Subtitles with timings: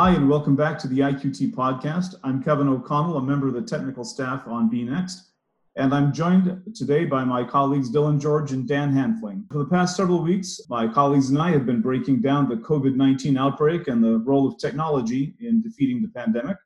[0.00, 2.14] Hi, and welcome back to the IQT podcast.
[2.24, 5.32] I'm Kevin O'Connell, a member of the technical staff on B.Next,
[5.76, 9.44] and I'm joined today by my colleagues Dylan George and Dan Hanfling.
[9.52, 12.96] For the past several weeks, my colleagues and I have been breaking down the COVID
[12.96, 16.56] 19 outbreak and the role of technology in defeating the pandemic.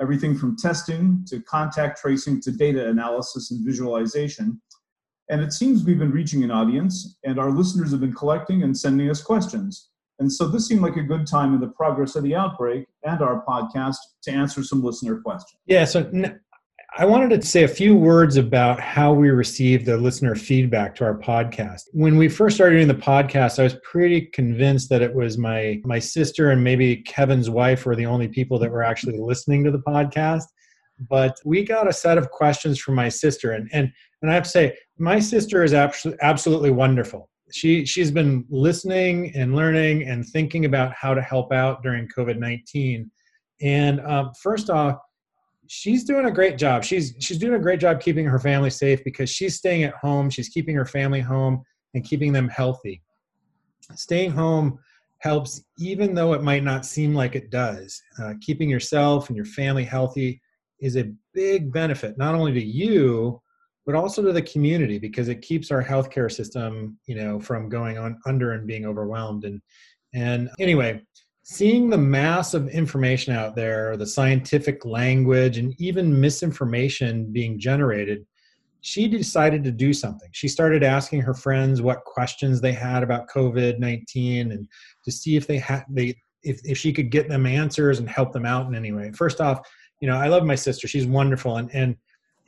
[0.00, 4.58] Everything from testing to contact tracing to data analysis and visualization.
[5.28, 8.74] And it seems we've been reaching an audience, and our listeners have been collecting and
[8.74, 9.90] sending us questions.
[10.20, 13.22] And so this seemed like a good time in the progress of the outbreak and
[13.22, 15.58] our podcast to answer some listener questions.
[15.66, 16.10] Yeah, so
[16.98, 21.04] I wanted to say a few words about how we received the listener feedback to
[21.04, 21.84] our podcast.
[21.92, 25.80] When we first started doing the podcast, I was pretty convinced that it was my
[25.84, 29.70] my sister and maybe Kevin's wife were the only people that were actually listening to
[29.70, 30.44] the podcast.
[31.08, 34.42] But we got a set of questions from my sister, and and and I have
[34.42, 40.26] to say, my sister is absolutely absolutely wonderful she she's been listening and learning and
[40.26, 43.10] thinking about how to help out during COVID nineteen.
[43.62, 44.98] And um, first off,
[45.66, 46.84] she's doing a great job.
[46.84, 50.30] She's she's doing a great job keeping her family safe because she's staying at home.
[50.30, 51.62] She's keeping her family home
[51.94, 53.02] and keeping them healthy.
[53.94, 54.78] Staying home
[55.18, 58.00] helps, even though it might not seem like it does.
[58.22, 60.40] Uh, keeping yourself and your family healthy
[60.80, 63.40] is a big benefit, not only to you,
[63.86, 67.98] but also to the community because it keeps our healthcare system, you know, from going
[67.98, 69.44] on under and being overwhelmed.
[69.44, 69.60] And
[70.14, 71.02] and anyway,
[71.42, 78.26] seeing the mass of information out there, the scientific language, and even misinformation being generated,
[78.82, 80.28] she decided to do something.
[80.32, 84.68] She started asking her friends what questions they had about COVID nineteen and
[85.04, 88.32] to see if they had they if, if she could get them answers and help
[88.32, 89.12] them out in any way.
[89.12, 89.60] First off,
[90.00, 90.88] you know, I love my sister.
[90.88, 91.96] She's wonderful and and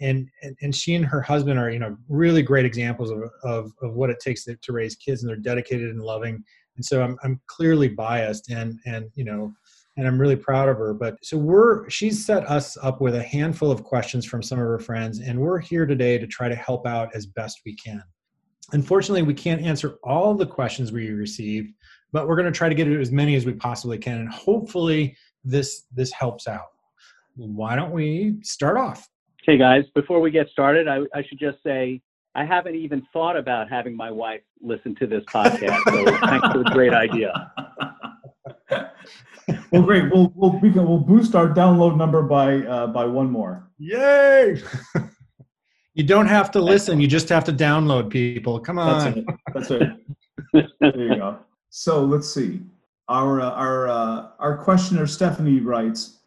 [0.03, 0.29] and,
[0.61, 4.11] and she and her husband are you know really great examples of, of, of what
[4.11, 6.43] it takes to, to raise kids and they're dedicated and loving.
[6.77, 9.53] And so I'm, I'm clearly biased and and you know
[9.99, 10.93] and i'm really proud of her.
[10.93, 14.67] But so we're she's set us up with a handful of questions from some of
[14.67, 18.03] her friends and we're here today to try to help out as best we can.
[18.73, 21.73] Unfortunately we can't answer all the questions we received
[22.13, 24.29] but we're going to try to get to as many as we possibly can and
[24.31, 26.67] hopefully this this helps out.
[27.37, 29.09] Why don't we start off
[29.45, 32.01] Hey guys, before we get started, I, I, should just say
[32.37, 35.81] I haven't even thought about having my wife listen to this podcast.
[35.85, 37.53] So thanks for the great idea.
[39.73, 40.13] well, great.
[40.13, 43.69] We'll we'll we can, we'll boost our download number by uh, by one more.
[43.79, 44.63] Yay!
[45.95, 47.01] you don't have to listen.
[47.01, 48.61] You just have to download people.
[48.61, 49.27] Come on.
[49.53, 49.89] That's it.
[50.53, 50.71] That's it.
[50.79, 51.39] there you go.
[51.71, 52.61] So let's see.
[53.09, 56.22] Our uh, our uh, our questioner Stephanie writes.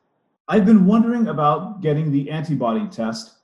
[0.47, 3.38] I've been wondering about getting the antibody test.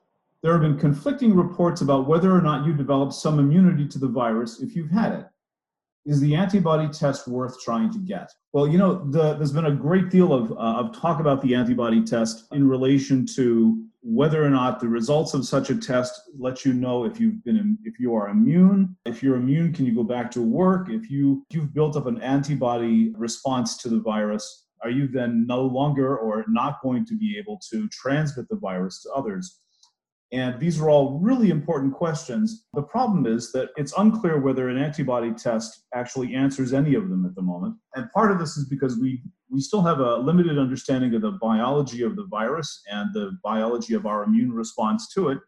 [0.43, 4.07] There have been conflicting reports about whether or not you develop some immunity to the
[4.07, 5.25] virus if you've had it.
[6.05, 8.31] Is the antibody test worth trying to get?
[8.53, 11.55] Well, you know, the, there's been a great deal of, uh, of talk about the
[11.55, 16.65] antibody test in relation to whether or not the results of such a test let
[16.65, 20.03] you know if you've been if you are immune if you're immune can you go
[20.03, 24.65] back to work if you if you've built up an antibody response to the virus
[24.83, 29.01] are you then no longer or not going to be able to transmit the virus
[29.03, 29.59] to others?
[30.33, 32.65] And these are all really important questions.
[32.73, 37.25] The problem is that it's unclear whether an antibody test actually answers any of them
[37.25, 37.75] at the moment.
[37.95, 41.31] And part of this is because we, we still have a limited understanding of the
[41.31, 45.39] biology of the virus and the biology of our immune response to it,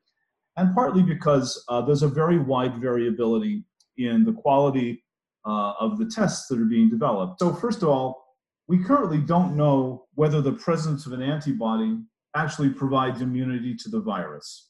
[0.58, 3.64] and partly because uh, there's a very wide variability
[3.98, 5.02] in the quality
[5.46, 7.40] uh, of the tests that are being developed.
[7.40, 8.23] So, first of all,
[8.68, 11.98] we currently don't know whether the presence of an antibody
[12.36, 14.70] actually provides immunity to the virus.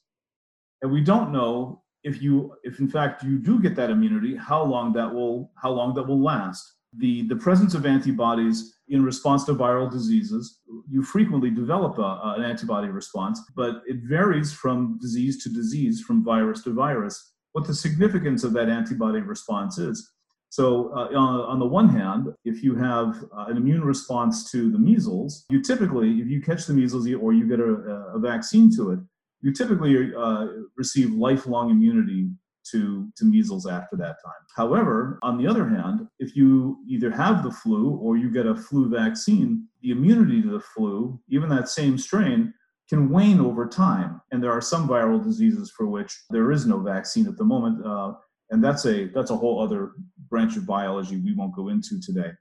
[0.81, 4.63] And we don't know if you if in fact you do get that immunity, how
[4.63, 6.69] long that will how long that will last.
[6.97, 12.43] The, the presence of antibodies in response to viral diseases, you frequently develop a, an
[12.43, 17.73] antibody response, but it varies from disease to disease, from virus to virus, what the
[17.73, 20.11] significance of that antibody response is.
[20.53, 24.77] So, uh, on, the one hand, if you have uh, an immune response to the
[24.77, 27.71] measles, you typically, if you catch the measles or you get a,
[28.13, 28.99] a vaccine to it,
[29.41, 30.45] you typically uh,
[30.77, 32.29] receive lifelong immunity
[32.69, 34.43] to, to measles after that time.
[34.55, 38.53] However, on the other hand, if you either have the flu or you get a
[38.53, 42.53] flu vaccine, the immunity to the flu, even that same strain,
[42.87, 44.21] can wane over time.
[44.31, 47.83] And there are some viral diseases for which there is no vaccine at the moment.
[47.83, 48.13] Uh,
[48.53, 49.91] and that's a that's a whole other
[50.33, 52.31] branch of biology we won't go into today.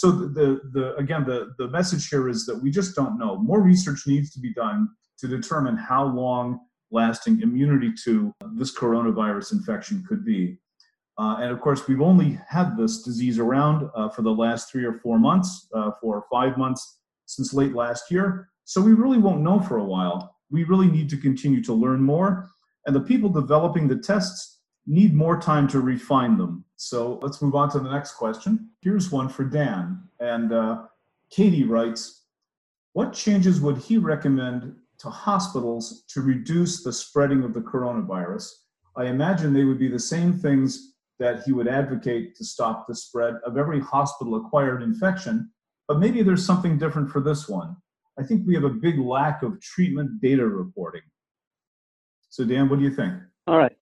[0.00, 0.46] So the, the,
[0.76, 3.32] the again the, the message here is that we just don't know.
[3.50, 4.88] More research needs to be done
[5.20, 6.44] to determine how long
[6.90, 10.58] lasting immunity to this coronavirus infection could be.
[11.18, 14.86] Uh, and of course, we've only had this disease around uh, for the last three
[14.90, 16.82] or four months, uh, four or five months.
[17.26, 20.18] since late last year, so we really won't know for a while.
[20.50, 22.30] We really need to continue to learn more,
[22.84, 24.51] and the people developing the tests
[24.86, 26.64] need more time to refine them.
[26.76, 28.70] So let's move on to the next question.
[28.80, 30.02] Here's one for Dan.
[30.20, 30.82] And uh,
[31.30, 32.24] Katie writes
[32.92, 38.50] What changes would he recommend to hospitals to reduce the spreading of the coronavirus?
[38.96, 42.94] I imagine they would be the same things that he would advocate to stop the
[42.94, 45.50] spread of every hospital acquired infection,
[45.86, 47.76] but maybe there's something different for this one.
[48.18, 51.02] I think we have a big lack of treatment data reporting.
[52.28, 53.14] So, Dan, what do you think?
[53.46, 53.76] All right.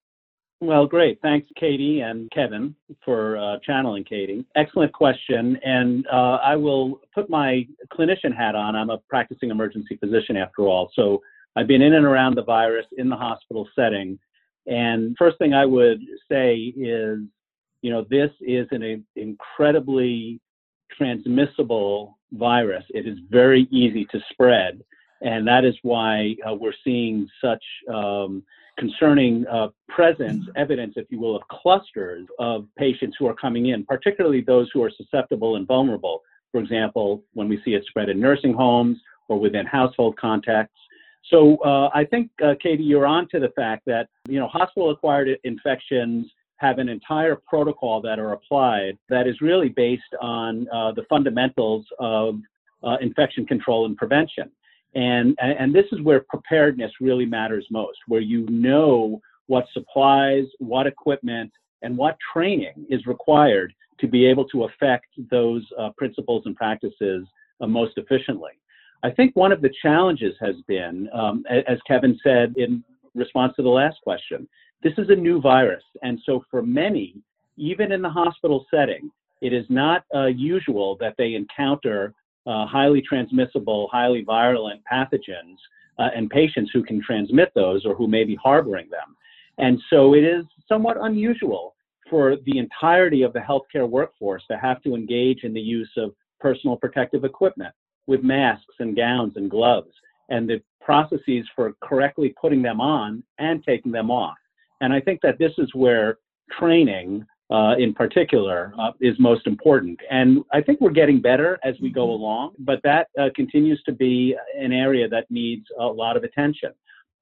[0.63, 1.19] Well, great.
[1.23, 4.45] Thanks, Katie and Kevin, for uh, channeling Katie.
[4.57, 5.59] Excellent question.
[5.65, 8.77] And uh, I will put my clinician hat on.
[8.77, 10.91] I'm a practicing emergency physician after all.
[10.95, 11.23] So
[11.57, 14.19] I've been in and around the virus in the hospital setting.
[14.67, 17.21] And first thing I would say is,
[17.81, 20.41] you know, this is an incredibly
[20.95, 22.85] transmissible virus.
[22.91, 24.83] It is very easy to spread.
[25.23, 28.43] And that is why uh, we're seeing such um,
[28.81, 33.85] concerning uh, presence, evidence, if you will, of clusters of patients who are coming in,
[33.85, 36.23] particularly those who are susceptible and vulnerable.
[36.51, 38.97] For example, when we see it spread in nursing homes
[39.29, 40.81] or within household contacts.
[41.31, 45.29] So uh, I think, uh, Katie, you're on to the fact that you know hospital-acquired
[45.45, 51.05] infections have an entire protocol that are applied that is really based on uh, the
[51.09, 52.37] fundamentals of
[52.83, 54.51] uh, infection control and prevention.
[54.95, 60.87] And, and this is where preparedness really matters most, where you know what supplies, what
[60.87, 61.53] equipment,
[61.83, 67.27] and what training is required to be able to affect those uh, principles and practices
[67.61, 68.53] uh, most efficiently.
[69.03, 72.85] I think one of the challenges has been, um, as Kevin said in
[73.15, 74.49] response to the last question,
[74.83, 75.83] this is a new virus.
[76.03, 77.17] And so for many,
[77.57, 79.11] even in the hospital setting,
[79.41, 82.15] it is not uh, usual that they encounter
[82.47, 85.57] uh, highly transmissible, highly virulent pathogens
[85.99, 89.17] uh, and patients who can transmit those or who may be harboring them.
[89.59, 91.75] And so it is somewhat unusual
[92.09, 96.13] for the entirety of the healthcare workforce to have to engage in the use of
[96.41, 97.75] personal protective equipment
[98.07, 99.93] with masks and gowns and gloves
[100.31, 104.37] and the processes for correctly putting them on and taking them off.
[104.81, 106.19] And I think that this is where
[106.59, 109.99] training uh, in particular uh, is most important.
[110.11, 112.23] And I think we're getting better as we go mm-hmm.
[112.23, 116.71] along, but that uh, continues to be an area that needs a lot of attention.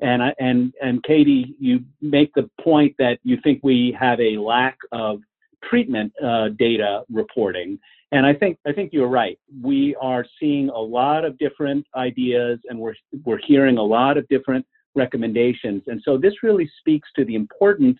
[0.00, 4.38] And I, and and Katie, you make the point that you think we have a
[4.38, 5.20] lack of
[5.64, 7.81] treatment uh, data reporting,
[8.12, 9.40] and I think I think you're right.
[9.60, 14.28] We are seeing a lot of different ideas, and we're we're hearing a lot of
[14.28, 14.64] different
[14.94, 15.82] recommendations.
[15.88, 17.98] And so this really speaks to the importance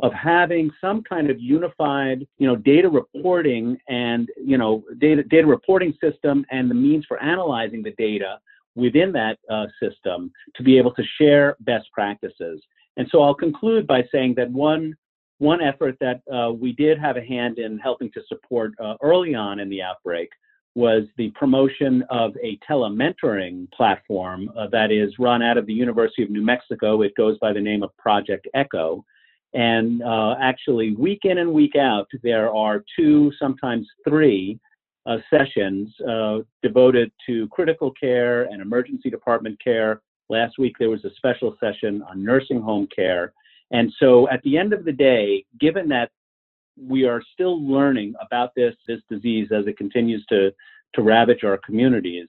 [0.00, 5.46] of having some kind of unified, you know, data reporting and, you know, data, data
[5.46, 8.38] reporting system and the means for analyzing the data
[8.74, 12.60] within that uh, system to be able to share best practices.
[12.98, 14.94] And so I'll conclude by saying that one,
[15.38, 19.34] one effort that uh, we did have a hand in helping to support uh, early
[19.34, 20.28] on in the outbreak
[20.74, 26.22] was the promotion of a telementoring platform uh, that is run out of the University
[26.22, 27.00] of New Mexico.
[27.00, 29.02] It goes by the name of Project Echo.
[29.56, 34.60] And uh, actually, week in and week out, there are two, sometimes three
[35.06, 40.02] uh, sessions uh, devoted to critical care and emergency department care.
[40.28, 43.32] Last week, there was a special session on nursing home care.
[43.70, 46.10] And so, at the end of the day, given that
[46.78, 50.52] we are still learning about this, this disease as it continues to,
[50.96, 52.28] to ravage our communities,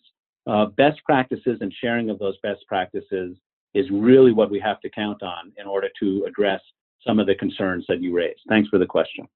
[0.49, 3.35] uh, best practices and sharing of those best practices
[3.73, 6.61] is really what we have to count on in order to address
[7.05, 8.41] some of the concerns that you raised.
[8.49, 9.27] Thanks for the question.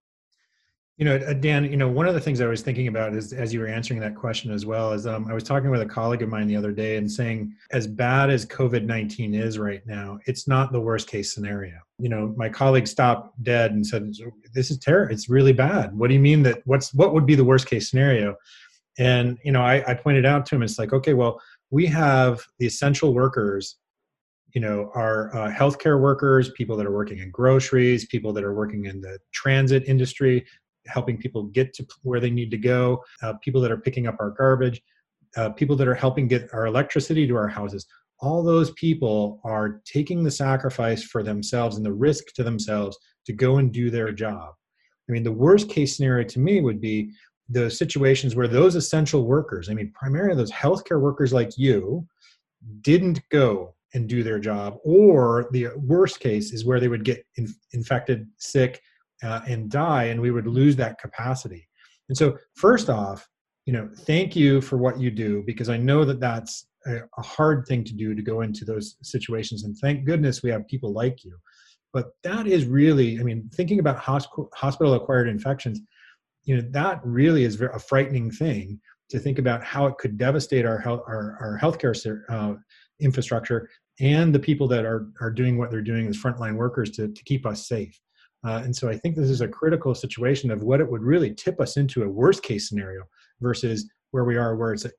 [0.98, 3.34] You know, uh, Dan, you know, one of the things I was thinking about is
[3.34, 5.86] as you were answering that question as well is um, I was talking with a
[5.86, 9.82] colleague of mine the other day and saying, as bad as COVID 19 is right
[9.88, 11.74] now, it's not the worst case scenario.
[11.98, 14.14] You know, my colleague stopped dead and said,
[14.54, 15.12] This is terrible.
[15.12, 15.98] It's really bad.
[15.98, 18.36] What do you mean that what's what would be the worst case scenario?
[19.00, 21.42] And, you know, I, I pointed out to him, it's like, okay, well,
[21.72, 23.78] we have the essential workers
[24.54, 28.54] you know our uh, healthcare workers people that are working in groceries people that are
[28.54, 30.46] working in the transit industry
[30.88, 34.18] helping people get to where they need to go uh, people that are picking up
[34.20, 34.82] our garbage
[35.38, 37.86] uh, people that are helping get our electricity to our houses.
[38.20, 43.34] All those people are taking the sacrifice for themselves and the risk to themselves to
[43.34, 44.54] go and do their job.
[45.10, 47.12] I mean the worst case scenario to me would be
[47.50, 52.08] the situations where those essential workers i mean primarily those healthcare workers like you
[52.80, 54.78] didn't go and do their job.
[54.84, 58.82] Or the worst case is where they would get in, infected, sick,
[59.24, 61.68] uh, and die, and we would lose that capacity.
[62.10, 63.28] And so, first off,
[63.66, 67.22] you know, thank you for what you do because I know that that's a, a
[67.22, 69.64] hard thing to do to go into those situations.
[69.64, 71.38] And thank goodness we have people like you.
[71.94, 75.82] But that is really, I mean, thinking about hospital acquired infections,
[76.44, 78.80] you know, that really is a frightening thing
[79.10, 82.56] to think about how it could devastate our health, our, our healthcare uh,
[83.02, 87.10] infrastructure and the people that are, are doing what they're doing as frontline workers to,
[87.10, 88.00] to keep us safe.
[88.44, 91.34] Uh, and so I think this is a critical situation of what it would really
[91.34, 93.04] tip us into a worst case scenario
[93.40, 94.92] versus where we are, where it's a,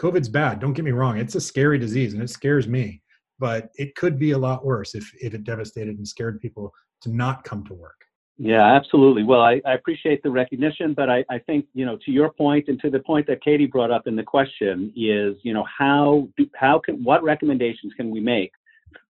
[0.00, 0.60] COVID's bad.
[0.60, 3.02] Don't get me wrong; it's a scary disease, and it scares me.
[3.40, 7.10] But it could be a lot worse if if it devastated and scared people to
[7.10, 8.04] not come to work.
[8.40, 9.24] Yeah, absolutely.
[9.24, 12.68] Well, I, I appreciate the recognition, but I, I think you know to your point
[12.68, 16.28] and to the point that Katie brought up in the question is you know how
[16.36, 18.52] do, how can what recommendations can we make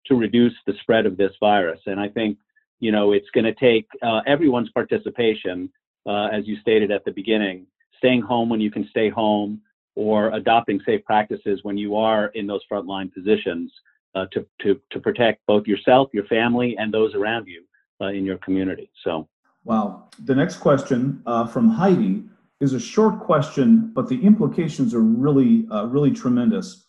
[0.05, 1.79] to reduce the spread of this virus?
[1.87, 2.37] And I think
[2.79, 5.71] you know it's going to take uh, everyone's participation,
[6.05, 7.65] uh, as you stated at the beginning,
[7.97, 9.59] staying home when you can stay home,
[9.95, 13.71] or adopting safe practices when you are in those frontline positions
[14.13, 17.63] uh, to, to, to protect both yourself, your family, and those around you
[18.01, 18.89] uh, in your community.
[19.03, 19.27] So,
[19.63, 20.09] wow.
[20.23, 22.23] The next question uh, from Heidi
[22.61, 26.85] is a short question, but the implications are really, uh, really tremendous.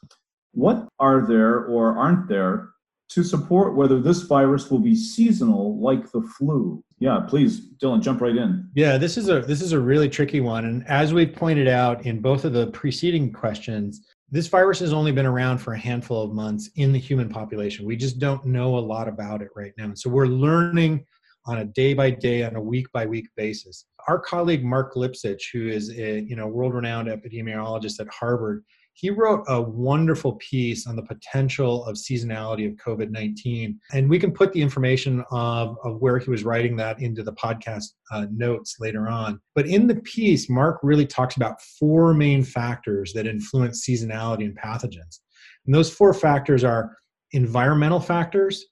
[0.52, 2.70] What are there or aren't there
[3.08, 6.82] to support whether this virus will be seasonal like the flu?
[6.98, 8.68] Yeah, please, Dylan, jump right in.
[8.74, 12.06] Yeah, this is a this is a really tricky one, and as we pointed out
[12.06, 16.22] in both of the preceding questions, this virus has only been around for a handful
[16.22, 17.86] of months in the human population.
[17.86, 21.04] We just don't know a lot about it right now, so we're learning
[21.46, 23.86] on a day by day, on a week by week basis.
[24.08, 28.64] Our colleague Mark Lipsitch, who is a you know world renowned epidemiologist at Harvard,
[28.96, 33.78] he wrote a wonderful piece on the potential of seasonality of COVID 19.
[33.92, 37.34] And we can put the information of, of where he was writing that into the
[37.34, 39.38] podcast uh, notes later on.
[39.54, 44.58] But in the piece, Mark really talks about four main factors that influence seasonality and
[44.58, 45.20] pathogens.
[45.66, 46.96] And those four factors are
[47.32, 48.64] environmental factors,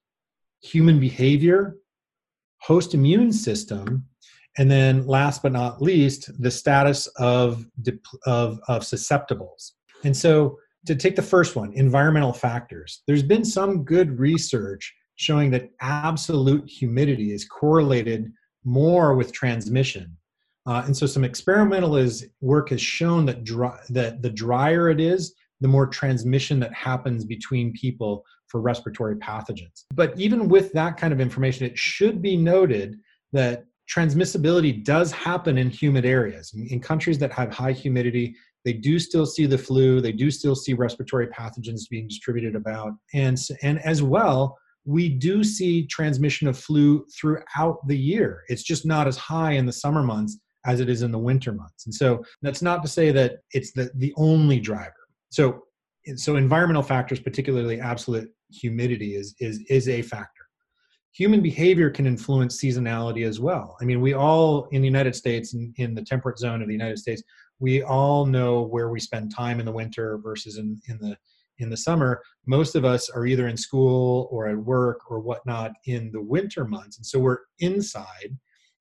[0.62, 1.76] human behavior,
[2.62, 4.07] host immune system,
[4.57, 7.66] and then last but not least, the status of,
[8.25, 9.73] of, of susceptibles.
[10.04, 15.50] And so, to take the first one, environmental factors, there's been some good research showing
[15.50, 18.30] that absolute humidity is correlated
[18.64, 20.14] more with transmission.
[20.66, 25.00] Uh, and so, some experimental is, work has shown that, dry, that the drier it
[25.00, 29.84] is, the more transmission that happens between people for respiratory pathogens.
[29.94, 32.96] But even with that kind of information, it should be noted
[33.32, 36.52] that transmissibility does happen in humid areas.
[36.54, 38.34] In, in countries that have high humidity,
[38.64, 42.92] they do still see the flu they do still see respiratory pathogens being distributed about.
[43.12, 48.42] And and as well we do see transmission of flu throughout the year.
[48.49, 51.52] It's just not as high in the summer months as it is in the winter
[51.52, 51.87] months.
[51.87, 54.94] And so that's not to say that it's the, the only driver.
[55.30, 55.62] So
[56.16, 60.28] so environmental factors particularly absolute humidity is is is a factor.
[61.12, 63.76] Human behavior can influence seasonality as well.
[63.80, 66.75] I mean we all in the united states in, in the temperate zone of the
[66.75, 67.23] united states
[67.61, 71.16] we all know where we spend time in the winter versus in, in the
[71.58, 72.20] in the summer.
[72.46, 76.64] Most of us are either in school or at work or whatnot in the winter
[76.64, 76.96] months.
[76.96, 78.37] And so we're inside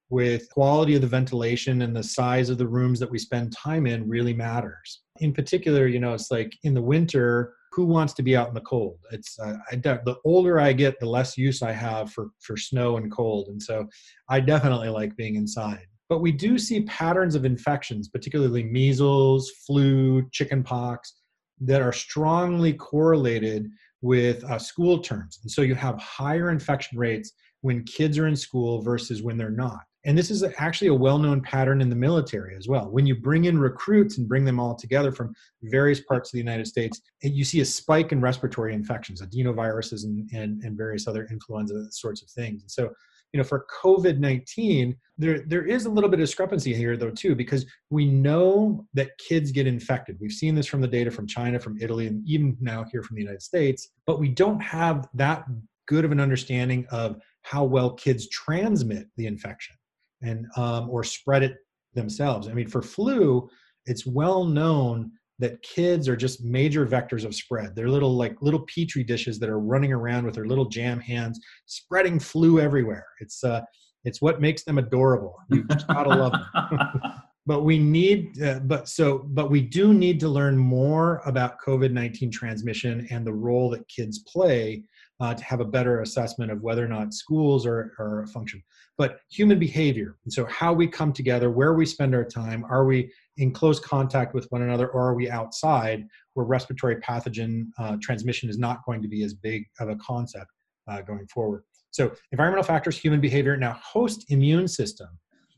[0.10, 3.88] with quality of the ventilation and the size of the rooms that we spend time
[3.88, 5.02] in really matters.
[5.20, 8.54] In particular you know it's like in the winter who wants to be out in
[8.54, 9.00] the cold?
[9.12, 12.98] It's uh, I, the older i get the less use i have for for snow
[12.98, 13.48] and cold.
[13.48, 13.88] And so
[14.30, 20.28] i definitely like being inside but we do see patterns of infections, particularly measles, flu,
[20.32, 21.14] chickenpox,
[21.62, 23.70] that are strongly correlated
[24.02, 25.40] with uh, school terms.
[25.42, 27.32] And so you have higher infection rates
[27.62, 29.80] when kids are in school versus when they're not.
[30.06, 32.90] And this is actually a well known pattern in the military as well.
[32.90, 35.34] When you bring in recruits and bring them all together from
[35.64, 40.30] various parts of the United States, you see a spike in respiratory infections, adenoviruses, and,
[40.34, 42.64] and, and various other influenza sorts of things.
[42.64, 42.90] And so
[43.34, 47.36] you know for covid-19 there there is a little bit of discrepancy here though too
[47.36, 50.18] because we know that kids get infected.
[50.20, 53.16] We've seen this from the data from china from italy and even now here from
[53.16, 55.46] the united states but we don't have that
[55.88, 59.76] good of an understanding of how well kids transmit the infection
[60.22, 61.58] and um, or spread it
[61.94, 62.48] themselves.
[62.48, 63.50] I mean for flu
[63.86, 65.12] it's well known
[65.44, 67.76] that kids are just major vectors of spread.
[67.76, 71.38] They're little like little petri dishes that are running around with their little jam hands,
[71.66, 73.06] spreading flu everywhere.
[73.20, 73.60] It's uh,
[74.06, 75.36] it's what makes them adorable.
[75.50, 77.02] You just gotta love them.
[77.46, 81.92] but we need, uh, but so, but we do need to learn more about COVID
[81.92, 84.82] nineteen transmission and the role that kids play
[85.20, 88.64] uh, to have a better assessment of whether or not schools are, are a function.
[88.98, 92.86] But human behavior, and so how we come together, where we spend our time, are
[92.86, 97.98] we in close contact with one another or are we outside where respiratory pathogen uh,
[98.02, 100.52] transmission is not going to be as big of a concept
[100.88, 101.64] uh, going forward.
[101.92, 103.56] So environmental factors, human behavior.
[103.56, 105.08] Now, host immune system.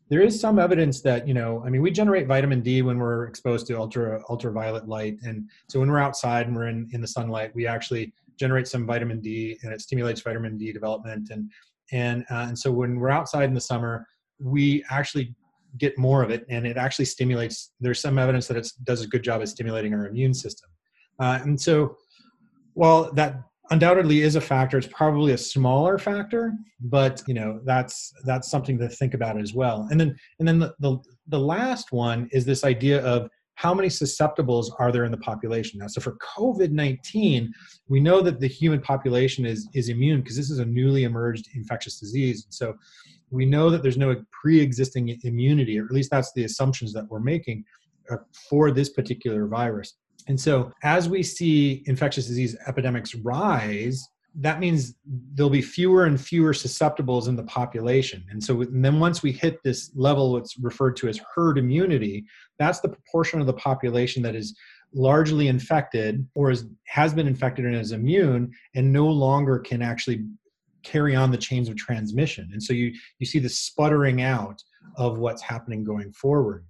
[0.09, 3.25] There is some evidence that you know, I mean, we generate vitamin D when we're
[3.25, 7.07] exposed to ultra ultraviolet light, and so when we're outside and we're in in the
[7.07, 11.29] sunlight, we actually generate some vitamin D, and it stimulates vitamin D development.
[11.31, 11.49] And
[11.91, 14.05] and uh, and so when we're outside in the summer,
[14.39, 15.33] we actually
[15.77, 17.71] get more of it, and it actually stimulates.
[17.79, 20.69] There's some evidence that it does a good job at stimulating our immune system.
[21.19, 21.97] Uh, and so,
[22.73, 23.41] while that
[23.71, 28.77] undoubtedly is a factor it's probably a smaller factor but you know that's that's something
[28.77, 30.97] to think about as well and then and then the, the,
[31.29, 35.79] the last one is this idea of how many susceptibles are there in the population?
[35.79, 37.49] Now so for covid-19
[37.87, 41.47] we know that the human population is is immune because this is a newly emerged
[41.55, 42.47] infectious disease.
[42.49, 42.75] So
[43.31, 47.19] we know that there's no pre-existing immunity or at least that's the assumptions that we're
[47.19, 47.63] making
[48.09, 48.17] uh,
[48.49, 49.95] for this particular virus.
[50.27, 54.07] And so, as we see infectious disease epidemics rise,
[54.37, 54.95] that means
[55.33, 58.25] there'll be fewer and fewer susceptibles in the population.
[58.29, 62.25] And so, and then once we hit this level, what's referred to as herd immunity,
[62.59, 64.55] that's the proportion of the population that is
[64.93, 70.25] largely infected or is, has been infected and is immune and no longer can actually
[70.83, 72.49] carry on the chains of transmission.
[72.51, 74.61] And so you, you see the sputtering out
[74.97, 76.65] of what's happening going forward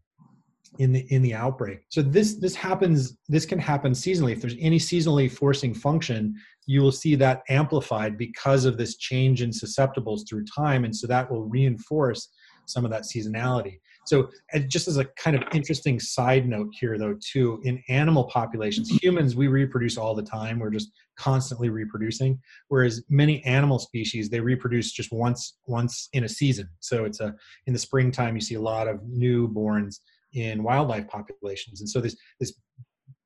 [0.79, 4.57] in the in the outbreak so this this happens this can happen seasonally if there's
[4.59, 10.27] any seasonally forcing function you will see that amplified because of this change in susceptibles
[10.27, 12.29] through time and so that will reinforce
[12.65, 13.79] some of that seasonality.
[14.07, 14.29] So
[14.67, 19.35] just as a kind of interesting side note here though too in animal populations humans
[19.35, 20.59] we reproduce all the time.
[20.59, 26.29] We're just constantly reproducing whereas many animal species they reproduce just once once in a
[26.29, 26.69] season.
[26.79, 27.33] So it's a
[27.67, 29.99] in the springtime you see a lot of newborns
[30.33, 31.81] in wildlife populations.
[31.81, 32.53] And so this this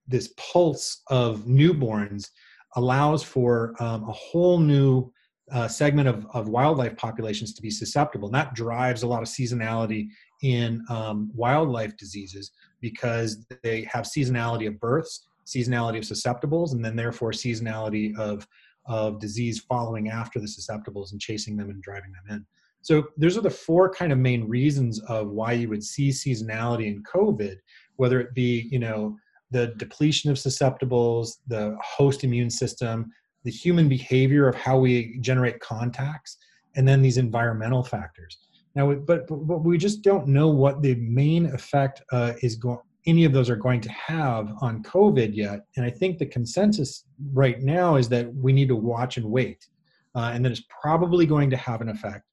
[0.08, 2.30] this pulse of newborns
[2.76, 5.12] allows for um, a whole new
[5.52, 8.28] uh, segment of, of wildlife populations to be susceptible.
[8.28, 10.10] And that drives a lot of seasonality
[10.44, 12.52] in um, wildlife diseases
[12.82, 18.48] because they have seasonality of births, seasonality of susceptibles, and then therefore seasonality of,
[18.86, 22.46] of disease following after the susceptibles and chasing them and driving them in.
[22.82, 26.88] So those are the four kind of main reasons of why you would see seasonality
[26.88, 27.58] in COVID,
[27.98, 29.18] whether it be, you know,
[29.52, 33.12] the depletion of susceptibles, the host immune system,
[33.44, 36.38] the human behavior of how we generate contacts,
[36.76, 38.38] and then these environmental factors.
[38.76, 42.80] Now, but, but we just don't know what the main effect uh, is going.
[43.06, 47.06] Any of those are going to have on COVID yet, and I think the consensus
[47.34, 49.68] right now is that we need to watch and wait,
[50.16, 52.26] uh, and that it's probably going to have an effect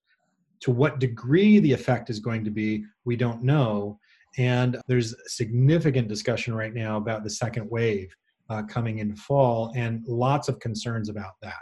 [0.60, 3.98] to what degree the effect is going to be, we don't know.
[4.38, 8.14] And there's significant discussion right now about the second wave
[8.50, 11.54] uh, coming in fall and lots of concerns about that.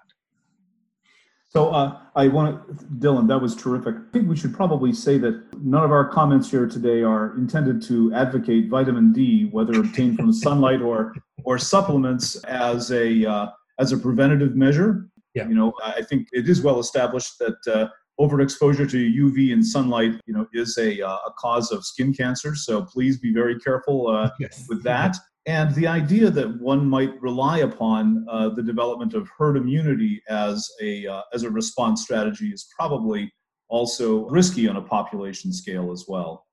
[1.49, 3.95] So uh, I want to, Dylan, that was terrific.
[3.95, 7.81] I think we should probably say that none of our comments here today are intended
[7.83, 13.47] to advocate vitamin D, whether obtained from sunlight or or supplements, as a uh,
[13.79, 15.09] as a preventative measure.
[15.35, 15.47] Yeah.
[15.47, 17.87] You know, I think it is well established that uh,
[18.21, 22.55] overexposure to UV and sunlight, you know, is a, uh, a cause of skin cancer.
[22.55, 24.65] So please be very careful uh, yes.
[24.69, 25.17] with that.
[25.47, 30.71] And the idea that one might rely upon uh, the development of herd immunity as
[30.81, 33.31] a uh, as a response strategy is probably
[33.69, 36.47] also risky on a population scale as well.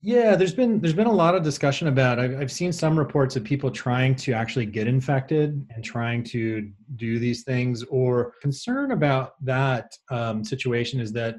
[0.00, 2.20] Yeah, there's been there's been a lot of discussion about.
[2.20, 6.70] I've, I've seen some reports of people trying to actually get infected and trying to
[6.94, 7.82] do these things.
[7.84, 11.36] Or concern about that um, situation is that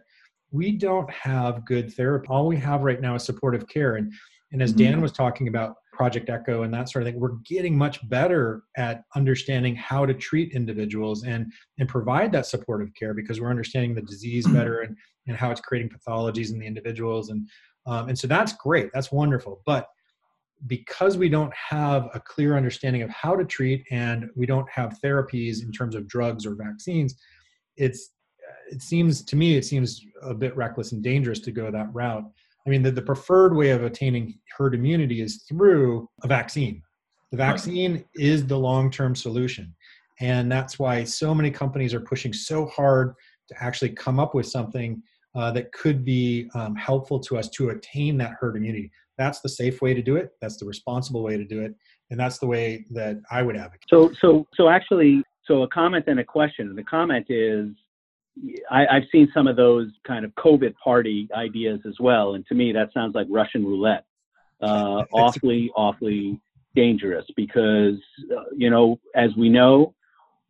[0.51, 2.27] we don't have good therapy.
[2.27, 4.11] All we have right now is supportive care, and
[4.51, 5.03] and as Dan mm-hmm.
[5.03, 9.03] was talking about Project Echo and that sort of thing, we're getting much better at
[9.15, 14.01] understanding how to treat individuals and and provide that supportive care because we're understanding the
[14.01, 17.47] disease better and and how it's creating pathologies in the individuals and
[17.89, 19.61] um, and so that's great, that's wonderful.
[19.65, 19.87] But
[20.67, 24.99] because we don't have a clear understanding of how to treat and we don't have
[25.03, 27.15] therapies in terms of drugs or vaccines,
[27.77, 28.11] it's
[28.71, 32.23] it seems to me it seems a bit reckless and dangerous to go that route.
[32.67, 36.83] I mean, the, the preferred way of attaining herd immunity is through a vaccine.
[37.31, 39.73] The vaccine is the long term solution.
[40.19, 43.15] And that's why so many companies are pushing so hard
[43.47, 45.01] to actually come up with something
[45.35, 48.91] uh, that could be um, helpful to us to attain that herd immunity.
[49.17, 50.31] That's the safe way to do it.
[50.41, 51.75] That's the responsible way to do it,
[52.09, 53.83] and that's the way that I would advocate.
[53.89, 56.73] So, so, so actually, so a comment and a question.
[56.75, 57.69] The comment is,
[58.71, 62.55] I, I've seen some of those kind of COVID party ideas as well, and to
[62.55, 64.05] me, that sounds like Russian roulette.
[64.61, 66.39] uh, awfully, awfully
[66.75, 67.95] dangerous because,
[68.35, 69.93] uh, you know, as we know,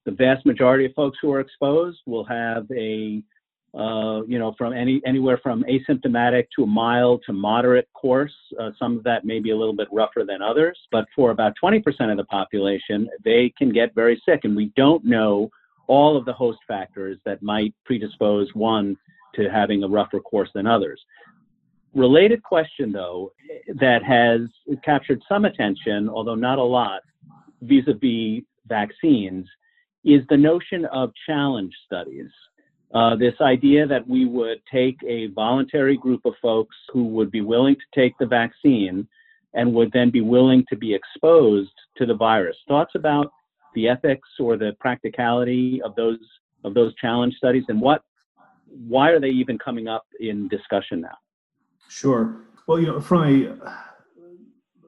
[0.05, 3.21] the vast majority of folks who are exposed will have a
[3.77, 8.33] uh, you know, from any anywhere from asymptomatic to a mild to moderate course.
[8.59, 11.53] Uh, some of that may be a little bit rougher than others, but for about
[11.63, 15.49] 20% of the population, they can get very sick, and we don't know
[15.87, 18.95] all of the host factors that might predispose one
[19.35, 20.99] to having a rougher course than others.
[21.95, 23.31] Related question, though,
[23.79, 24.41] that has
[24.83, 27.01] captured some attention, although not a lot,
[27.61, 29.47] vis-a-vis vaccines,
[30.05, 32.29] is the notion of challenge studies.
[32.93, 37.41] Uh, this idea that we would take a voluntary group of folks who would be
[37.41, 39.07] willing to take the vaccine
[39.53, 42.57] and would then be willing to be exposed to the virus.
[42.67, 43.31] Thoughts about
[43.75, 46.17] the ethics or the practicality of those
[46.65, 48.03] of those challenge studies and what
[48.67, 51.17] why are they even coming up in discussion now?
[51.87, 52.41] Sure.
[52.67, 53.55] Well, you know, from a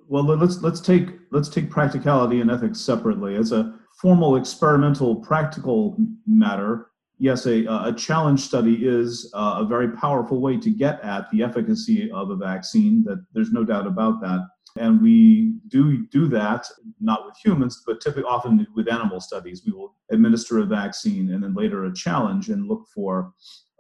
[0.08, 3.36] well, let's let's take let's take practicality and ethics separately.
[3.36, 5.96] As a formal experimental practical
[6.28, 6.91] matter,
[7.22, 11.44] yes, a, a challenge study is uh, a very powerful way to get at the
[11.44, 13.04] efficacy of a vaccine.
[13.06, 14.40] That there's no doubt about that.
[14.78, 16.66] And we do do that
[17.00, 19.64] not with humans, but typically often with animal studies.
[19.66, 23.34] We will administer a vaccine and then later a challenge and look for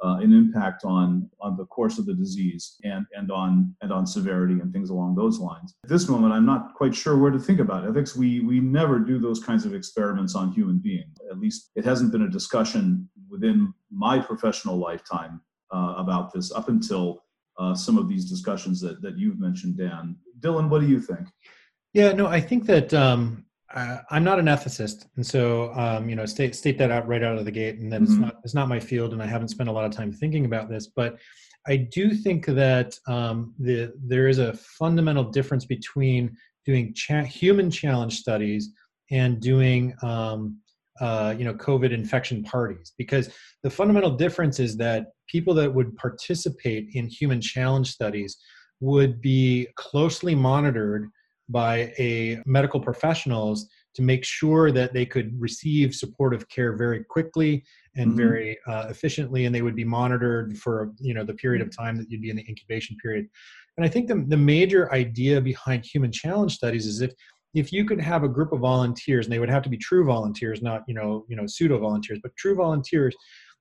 [0.03, 4.05] uh, an impact on on the course of the disease and and on and on
[4.05, 5.75] severity and things along those lines.
[5.83, 8.15] At this moment, I'm not quite sure where to think about ethics.
[8.15, 11.15] We we never do those kinds of experiments on human beings.
[11.29, 13.09] At least it hasn't been a discussion
[13.41, 15.41] within my professional lifetime
[15.73, 17.23] uh, about this up until
[17.57, 20.15] uh, some of these discussions that that you've mentioned, Dan.
[20.39, 21.27] Dylan, what do you think?
[21.93, 26.15] Yeah, no, I think that um, uh, I'm not an ethicist, and so um, you
[26.15, 27.79] know, state state that out right out of the gate.
[27.79, 28.13] And then mm-hmm.
[28.13, 30.45] it's not it's not my field, and I haven't spent a lot of time thinking
[30.45, 30.87] about this.
[30.87, 31.17] But
[31.67, 37.69] I do think that um, the there is a fundamental difference between doing cha- human
[37.71, 38.69] challenge studies
[39.09, 40.61] and doing um,
[40.99, 43.29] uh, you know COVID infection parties, because
[43.63, 48.37] the fundamental difference is that people that would participate in human challenge studies
[48.81, 51.09] would be closely monitored
[51.49, 57.63] by a medical professionals to make sure that they could receive supportive care very quickly
[57.95, 58.17] and mm-hmm.
[58.17, 61.83] very uh, efficiently and they would be monitored for you know the period of mm-hmm.
[61.83, 63.27] time that you'd be in the incubation period
[63.77, 67.11] and i think the, the major idea behind human challenge studies is if
[67.53, 70.05] if you could have a group of volunteers and they would have to be true
[70.05, 73.15] volunteers not you know you know pseudo volunteers but true volunteers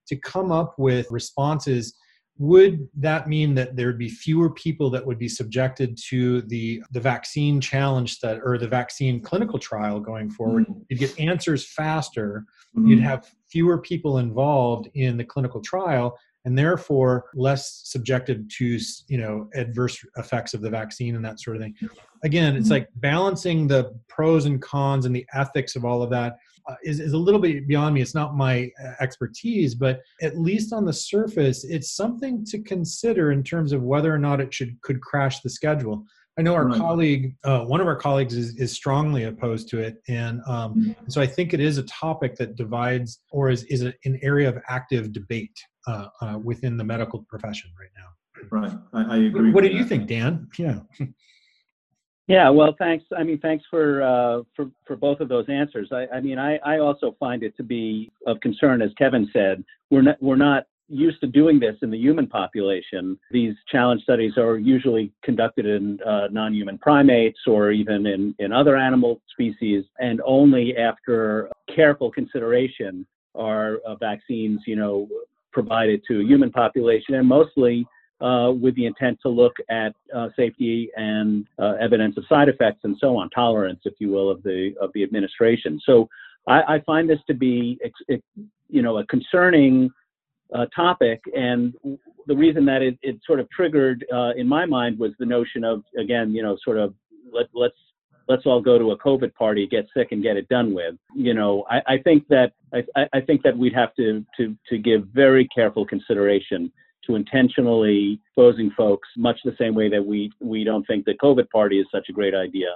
[0.06, 1.94] to come up with responses
[2.38, 7.00] would that mean that there'd be fewer people that would be subjected to the the
[7.00, 10.80] vaccine challenge that or the vaccine clinical trial going forward mm-hmm.
[10.88, 12.88] you'd get answers faster mm-hmm.
[12.88, 19.18] you'd have fewer people involved in the clinical trial and therefore less subjected to you
[19.18, 21.74] know adverse effects of the vaccine and that sort of thing
[22.24, 22.74] again it's mm-hmm.
[22.74, 26.36] like balancing the pros and cons and the ethics of all of that
[26.68, 28.02] uh, is, is a little bit beyond me.
[28.02, 33.32] It's not my uh, expertise, but at least on the surface, it's something to consider
[33.32, 36.04] in terms of whether or not it should could crash the schedule.
[36.38, 36.78] I know our right.
[36.78, 41.08] colleague, uh, one of our colleagues, is, is strongly opposed to it, and um, mm-hmm.
[41.08, 44.48] so I think it is a topic that divides or is is a, an area
[44.48, 48.08] of active debate uh, uh, within the medical profession right now.
[48.50, 49.52] Right, I, I agree.
[49.52, 50.48] What, what do you think, Dan?
[50.58, 50.80] Yeah.
[52.26, 53.04] Yeah, well, thanks.
[53.18, 55.88] I mean, thanks for uh, for for both of those answers.
[55.90, 59.64] I, I mean, I, I also find it to be of concern, as Kevin said.
[59.90, 63.18] We're not we're not used to doing this in the human population.
[63.32, 68.76] These challenge studies are usually conducted in uh, non-human primates or even in in other
[68.76, 75.08] animal species, and only after careful consideration are uh, vaccines, you know,
[75.52, 77.86] provided to a human population, and mostly
[78.20, 82.80] uh, with the intent to look at uh, safety and uh, evidence of side effects
[82.84, 85.80] and so on, tolerance, if you will, of the of the administration.
[85.84, 86.08] So
[86.46, 87.78] I, I find this to be,
[88.68, 89.90] you know, a concerning
[90.54, 91.74] uh, topic, and
[92.26, 95.64] the reason that it, it sort of triggered uh, in my mind was the notion
[95.64, 96.94] of, again, you know, sort of
[97.32, 97.76] let, let's
[98.30, 100.94] let's all go to a COVID party, get sick, and get it done with.
[101.14, 104.78] You know, I, I think that I, I think that we'd have to to to
[104.78, 106.72] give very careful consideration
[107.06, 111.50] to intentionally exposing folks, much the same way that we we don't think the COVID
[111.50, 112.68] party is such a great idea.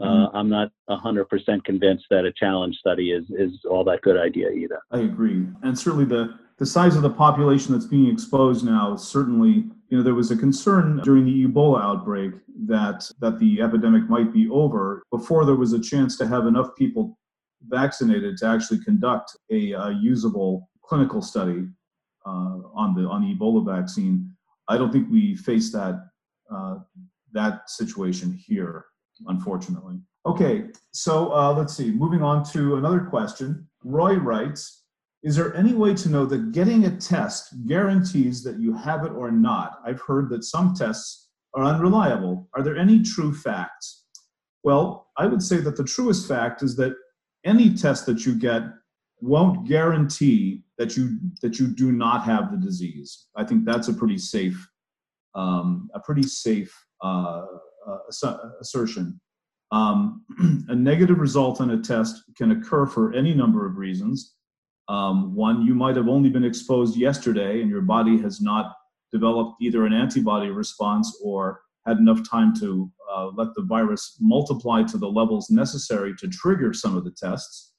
[0.00, 0.36] Uh, mm-hmm.
[0.36, 4.80] I'm not 100% convinced that a challenge study is is all that good idea either.
[4.92, 9.64] I agree, and certainly the the size of the population that's being exposed now certainly
[9.88, 12.32] you know there was a concern during the ebola outbreak
[12.66, 16.68] that that the epidemic might be over before there was a chance to have enough
[16.76, 17.18] people
[17.62, 21.66] vaccinated to actually conduct a, a usable clinical study
[22.26, 24.30] uh, on the on the Ebola vaccine.
[24.68, 26.08] I don't think we face that
[26.54, 26.78] uh,
[27.32, 28.86] that situation here,
[29.26, 29.96] unfortunately.
[30.26, 31.90] Okay, so uh, let's see.
[31.90, 33.66] Moving on to another question.
[33.84, 34.84] Roy writes
[35.22, 39.12] Is there any way to know that getting a test guarantees that you have it
[39.12, 39.80] or not?
[39.84, 42.48] I've heard that some tests are unreliable.
[42.54, 44.04] Are there any true facts?
[44.62, 46.94] Well, I would say that the truest fact is that
[47.44, 48.62] any test that you get
[49.20, 53.26] won't guarantee that you that you do not have the disease.
[53.36, 54.68] I think that's a pretty safe
[55.34, 57.44] um, a pretty safe uh,
[57.86, 59.20] uh, assertion.
[59.70, 60.24] Um,
[60.68, 64.34] a negative result on a test can occur for any number of reasons.
[64.88, 68.74] Um, one, you might have only been exposed yesterday and your body has not
[69.12, 74.82] developed either an antibody response or had enough time to uh, let the virus multiply
[74.82, 77.72] to the levels necessary to trigger some of the tests.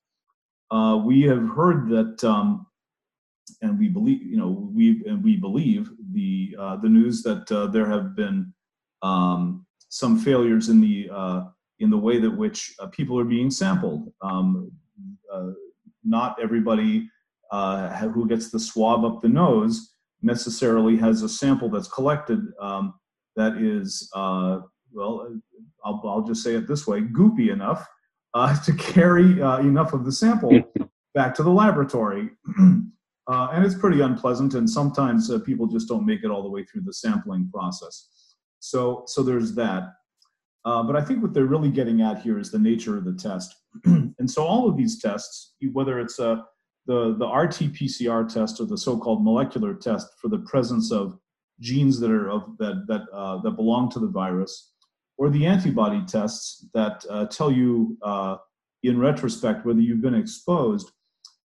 [0.71, 2.65] Uh, we have heard that, um,
[3.61, 7.67] and we believe, you know, we and we believe the uh, the news that uh,
[7.67, 8.53] there have been
[9.01, 11.45] um, some failures in the uh,
[11.79, 14.11] in the way that which uh, people are being sampled.
[14.21, 14.71] Um,
[16.03, 17.09] not everybody
[17.51, 22.93] who gets the swab up the nose necessarily has a sample that's collected um,
[23.35, 24.09] that is
[24.91, 25.27] well,
[25.83, 27.87] I'll, I'll just say it this way, goopy enough
[28.33, 30.61] uh, to carry uh, enough of the sample
[31.13, 32.29] back to the laboratory.
[32.59, 36.49] uh, and it's pretty unpleasant, and sometimes uh, people just don't make it all the
[36.49, 38.07] way through the sampling process.
[38.59, 39.93] So, so there's that.
[40.65, 43.13] Uh, but I think what they're really getting at here is the nature of the
[43.13, 43.55] test.
[43.85, 46.37] and so all of these tests, whether it's uh,
[46.85, 51.17] the, the RT-PCR test or the so-called molecular test for the presence of
[51.59, 54.73] genes that are of, that that uh, that belong to the virus,
[55.17, 58.37] or the antibody tests that uh, tell you uh,
[58.83, 60.91] in retrospect whether you've been exposed.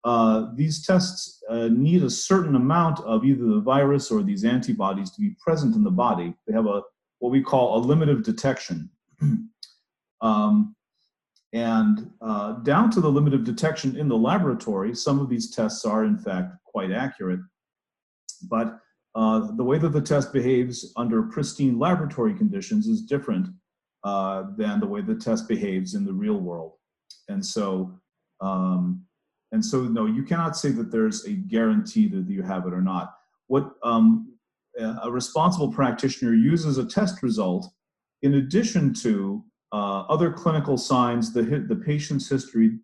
[0.03, 5.09] Uh, these tests uh, need a certain amount of either the virus or these antibodies
[5.09, 6.35] to be present in the body.
[6.47, 6.83] They have a
[7.19, 8.89] what we call a limit of detection.
[10.21, 10.74] um,
[11.55, 15.85] and uh, down to the limit of detection in the laboratory, some of these tests
[15.85, 17.39] are in fact quite accurate.
[18.49, 18.77] But
[19.15, 23.47] uh, the way that the test behaves under pristine laboratory conditions is different
[24.03, 26.73] uh, than the way the test behaves in the real world.
[27.29, 27.97] And so,
[28.41, 29.05] um,
[29.53, 32.81] and so, no, you cannot say that there's a guarantee that you have it or
[32.81, 33.13] not.
[33.47, 34.33] What um,
[34.77, 37.71] a responsible practitioner uses a test result
[38.23, 39.41] in addition to
[39.71, 42.77] uh, other clinical signs, the, the patient's history,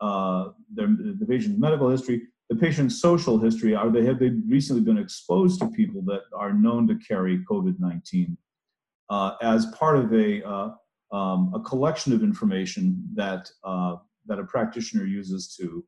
[0.00, 4.82] uh, their, the patient's medical history, the patient's social history are they have they recently
[4.82, 8.36] been exposed to people that are known to carry covid-19
[9.10, 10.70] uh, as part of a uh,
[11.12, 15.84] um, a collection of information that uh, that a practitioner uses to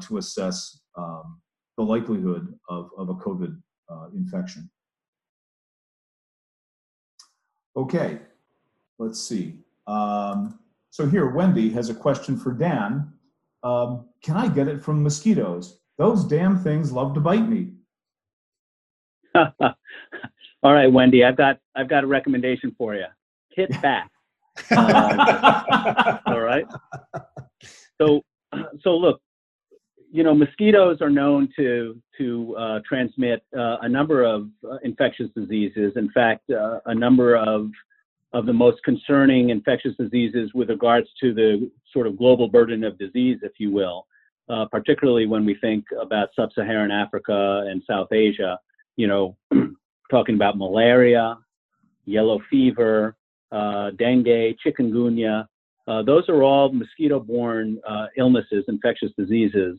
[0.00, 1.40] to assess um,
[1.76, 3.60] the likelihood of, of a covid
[4.14, 4.70] infection.
[7.76, 8.20] Okay
[9.02, 10.58] let's see um,
[10.90, 13.12] so here wendy has a question for dan
[13.62, 17.74] um, can i get it from mosquitoes those damn things love to bite me.
[19.34, 23.06] All right, Wendy, I've got I've got a recommendation for you.
[23.54, 24.10] Hit back.
[24.70, 24.78] um,
[26.26, 26.66] all right.
[28.00, 28.22] So
[28.82, 29.20] so look,
[30.10, 35.28] you know, mosquitoes are known to to uh, transmit uh, a number of uh, infectious
[35.34, 35.92] diseases.
[35.96, 37.70] In fact, uh, a number of
[38.32, 42.98] of the most concerning infectious diseases with regards to the sort of global burden of
[42.98, 44.06] disease, if you will
[44.48, 48.58] uh, particularly when we think about sub-Saharan Africa and South Asia.
[48.96, 49.36] You know,
[50.10, 51.38] talking about malaria,
[52.04, 53.16] yellow fever,
[53.50, 55.46] uh, dengue, chikungunya.
[55.88, 59.78] Uh, those are all mosquito-borne uh, illnesses, infectious diseases.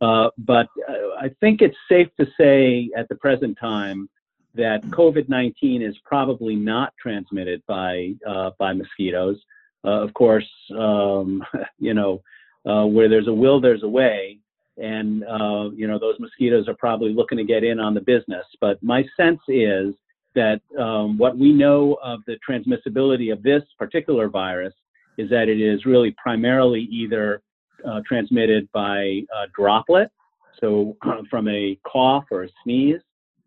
[0.00, 4.08] Uh, but uh, I think it's safe to say at the present time
[4.54, 8.14] that COVID-19 is probably not transmitted by
[8.58, 9.38] by mosquitoes.
[9.84, 11.42] of course, um,
[11.78, 12.22] you know,
[12.66, 14.38] uh, where there's a will, there's a way.
[14.76, 18.44] And, uh, you know, those mosquitoes are probably looking to get in on the business.
[18.60, 19.94] But my sense is
[20.34, 24.74] that um, what we know of the transmissibility of this particular virus
[25.16, 27.40] is that it is really primarily either
[27.86, 30.10] uh, transmitted by a droplet,
[30.60, 30.96] so
[31.30, 33.00] from a cough or a sneeze,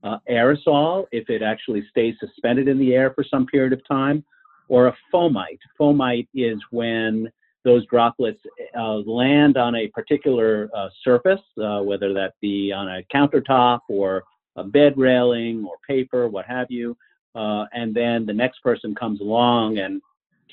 [0.03, 4.23] uh, aerosol, if it actually stays suspended in the air for some period of time,
[4.69, 5.59] or a fomite.
[5.79, 7.31] Fomite is when
[7.63, 8.39] those droplets
[8.77, 14.23] uh, land on a particular uh, surface, uh, whether that be on a countertop or
[14.55, 16.95] a bed railing or paper, what have you,
[17.35, 20.01] uh, and then the next person comes along and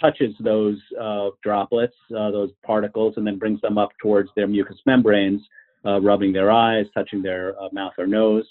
[0.01, 5.41] touches those uh, droplets, those particles, and then brings them up towards their mucous membranes,
[5.85, 8.45] rubbing their eyes, touching their mouth or nose.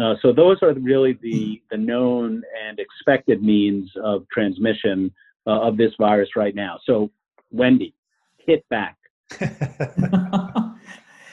[0.00, 5.12] Uh, so those are really the, the known and expected means of transmission
[5.46, 6.78] uh, of this virus right now.
[6.84, 7.10] So,
[7.50, 7.94] Wendy,
[8.38, 8.96] hit back.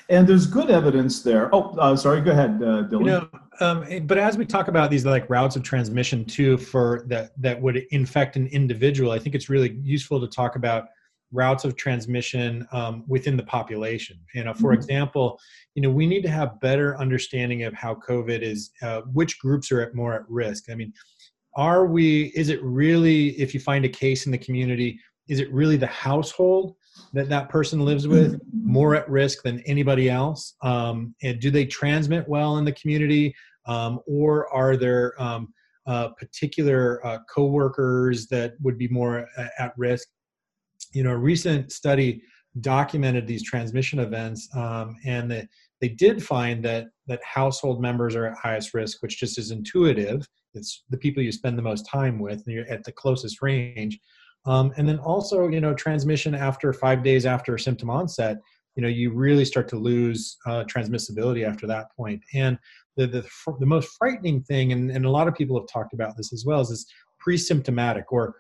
[0.10, 1.54] and there's good evidence there.
[1.54, 2.22] Oh, uh, sorry.
[2.22, 3.00] Go ahead, uh, Dylan.
[3.00, 7.04] You know, um, but as we talk about these like routes of transmission too, for
[7.08, 10.86] that that would infect an individual, I think it's really useful to talk about
[11.32, 14.18] routes of transmission um, within the population.
[14.34, 14.80] You know, for mm-hmm.
[14.82, 15.40] example,
[15.76, 19.72] you know we need to have better understanding of how COVID is, uh, which groups
[19.72, 20.70] are at more at risk.
[20.70, 20.94] I mean,
[21.56, 22.32] are we?
[22.36, 23.30] Is it really?
[23.40, 26.76] If you find a case in the community, is it really the household
[27.14, 28.72] that that person lives with mm-hmm.
[28.72, 30.56] more at risk than anybody else?
[30.62, 35.54] Um, and do they transmit well in the community, um, or are there um,
[35.86, 40.08] uh, particular uh, coworkers that would be more at risk?
[40.94, 42.22] You know, a recent study
[42.62, 45.48] documented these transmission events, um, and that
[45.82, 50.28] they did find that that household members are at highest risk, which just is intuitive.
[50.54, 54.00] It's the people you spend the most time with, and you're at the closest range.
[54.46, 58.38] Um, and then also, you know, transmission after five days after symptom onset,
[58.76, 62.22] you know, you really start to lose uh, transmissibility after that point.
[62.34, 62.58] And
[62.96, 63.28] the, the,
[63.60, 66.46] the most frightening thing, and, and a lot of people have talked about this as
[66.46, 66.86] well, is this
[67.20, 68.36] pre-symptomatic or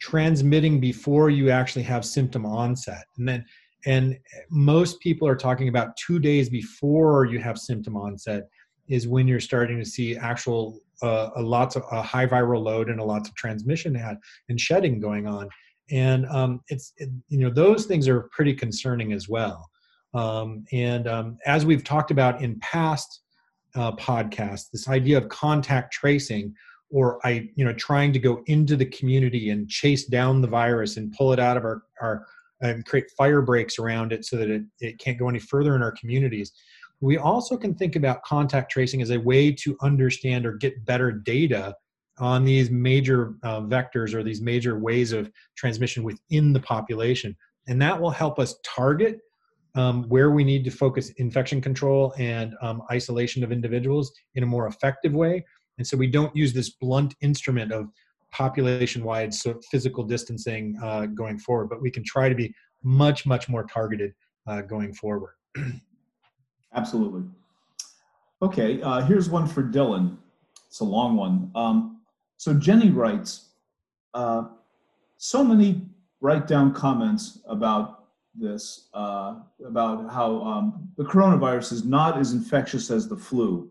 [0.00, 3.04] transmitting before you actually have symptom onset.
[3.18, 3.44] And then
[3.86, 4.18] and
[4.50, 8.48] most people are talking about two days before you have symptom onset
[8.88, 12.90] is when you're starting to see actual uh, a lots of a high viral load
[12.90, 15.48] and a lots of transmission had and shedding going on.
[15.90, 19.68] And um, it's it, you know those things are pretty concerning as well.
[20.12, 23.22] Um, and um, as we've talked about in past
[23.76, 26.52] uh, podcasts this idea of contact tracing
[26.90, 30.96] or I, you know, trying to go into the community and chase down the virus
[30.96, 32.26] and pull it out of our, our
[32.60, 35.82] and create fire breaks around it so that it, it can't go any further in
[35.82, 36.52] our communities.
[37.00, 41.10] We also can think about contact tracing as a way to understand or get better
[41.10, 41.74] data
[42.18, 47.34] on these major uh, vectors or these major ways of transmission within the population.
[47.66, 49.20] And that will help us target
[49.74, 54.46] um, where we need to focus infection control and um, isolation of individuals in a
[54.46, 55.44] more effective way
[55.80, 57.88] and so we don't use this blunt instrument of
[58.32, 59.32] population wide
[59.70, 64.12] physical distancing uh, going forward, but we can try to be much, much more targeted
[64.46, 65.32] uh, going forward.
[66.74, 67.22] Absolutely.
[68.42, 70.18] Okay, uh, here's one for Dylan.
[70.66, 71.50] It's a long one.
[71.54, 72.02] Um,
[72.36, 73.48] so Jenny writes,
[74.12, 74.48] uh,
[75.16, 75.86] so many
[76.20, 82.90] write down comments about this, uh, about how um, the coronavirus is not as infectious
[82.90, 83.70] as the flu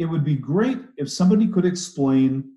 [0.00, 2.54] it would be great if somebody could explain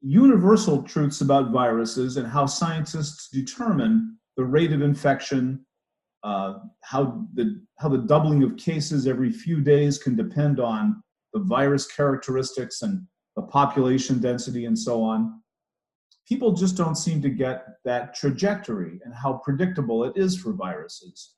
[0.00, 5.66] universal truths about viruses and how scientists determine the rate of infection,
[6.22, 6.54] uh,
[6.84, 11.84] how the how the doubling of cases every few days can depend on the virus
[11.90, 13.04] characteristics and
[13.34, 15.42] the population density and so on.
[16.28, 21.35] People just don't seem to get that trajectory and how predictable it is for viruses.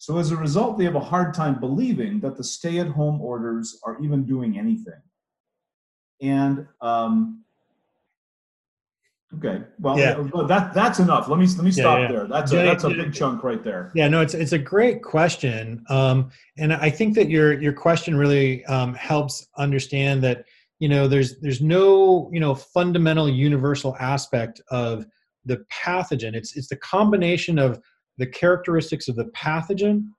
[0.00, 4.00] So as a result, they have a hard time believing that the stay-at-home orders are
[4.00, 4.94] even doing anything.
[6.22, 7.44] And um,
[9.36, 10.14] okay, well, yeah.
[10.48, 11.28] that that's enough.
[11.28, 12.12] Let me let me stop yeah, yeah.
[12.12, 12.26] there.
[12.26, 13.92] That's a, that's a big chunk right there.
[13.94, 18.16] Yeah, no, it's it's a great question, um, and I think that your your question
[18.16, 20.46] really um, helps understand that
[20.78, 25.04] you know there's there's no you know fundamental universal aspect of
[25.44, 26.34] the pathogen.
[26.34, 27.80] It's it's the combination of
[28.20, 30.10] the characteristics of the pathogen,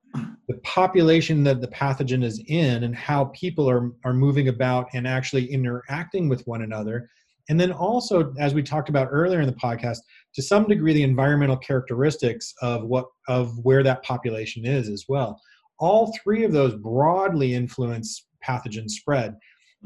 [0.48, 5.06] the population that the pathogen is in, and how people are, are moving about and
[5.06, 7.08] actually interacting with one another.
[7.48, 9.98] And then also, as we talked about earlier in the podcast,
[10.34, 15.40] to some degree, the environmental characteristics of what of where that population is as well.
[15.78, 19.36] All three of those broadly influence pathogen spread.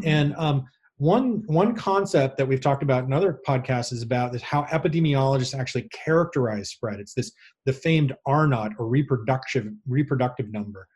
[0.04, 0.64] And um,
[0.98, 5.58] one one concept that we've talked about in other podcasts is about is how epidemiologists
[5.58, 7.00] actually characterize spread.
[7.00, 7.32] It's this
[7.66, 10.88] the famed R naught or reproductive reproductive number,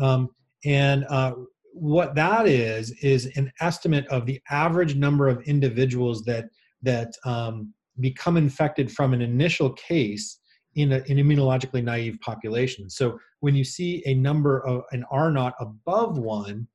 [0.00, 0.28] um,
[0.64, 1.32] and uh,
[1.72, 6.46] what that is is an estimate of the average number of individuals that
[6.82, 10.38] that um, become infected from an initial case
[10.76, 12.88] in an immunologically naive population.
[12.88, 16.68] So when you see a number of an R naught above one,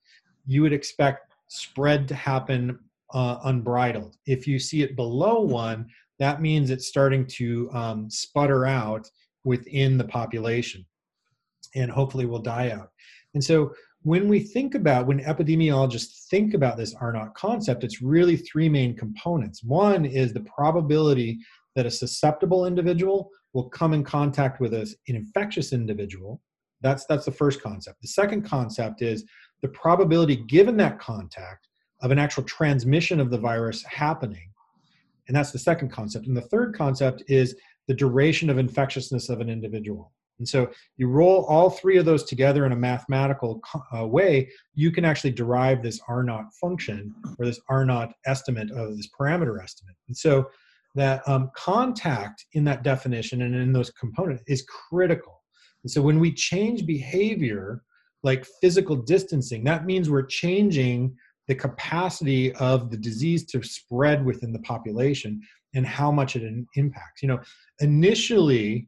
[0.46, 2.80] you would expect spread to happen
[3.14, 4.18] uh, unbridled.
[4.26, 5.88] If you see it below one,
[6.20, 9.10] that means it's starting to um, sputter out
[9.46, 10.86] within the population
[11.76, 12.90] and hopefully will die out.
[13.36, 18.02] And so when we think about, when epidemiologists think about this R naught concept, it's
[18.02, 19.64] really three main components.
[19.64, 21.40] One is the probability
[21.76, 26.42] that a susceptible individual will come in contact with an infectious individual.
[26.82, 28.02] That's, that's the first concept.
[28.02, 29.24] The second concept is
[29.64, 31.70] the probability given that contact
[32.02, 34.52] of an actual transmission of the virus happening.
[35.28, 36.28] And that's the second concept.
[36.28, 37.56] And the third concept is
[37.88, 40.12] the duration of infectiousness of an individual.
[40.40, 43.62] And so you roll all three of those together in a mathematical
[43.96, 48.70] uh, way, you can actually derive this R naught function or this R naught estimate
[48.72, 49.96] of this parameter estimate.
[50.10, 50.50] And so
[50.96, 55.42] that um, contact in that definition and in those components is critical.
[55.84, 57.84] And so when we change behavior,
[58.24, 61.16] like physical distancing, that means we're changing
[61.48, 65.42] the capacity of the disease to spread within the population
[65.76, 66.44] and how much it
[66.76, 67.22] impacts.
[67.22, 67.40] You know,
[67.80, 68.88] initially,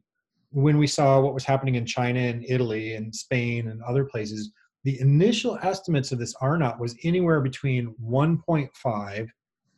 [0.50, 4.52] when we saw what was happening in China and Italy and Spain and other places,
[4.84, 9.28] the initial estimates of this R naught was anywhere between 1.5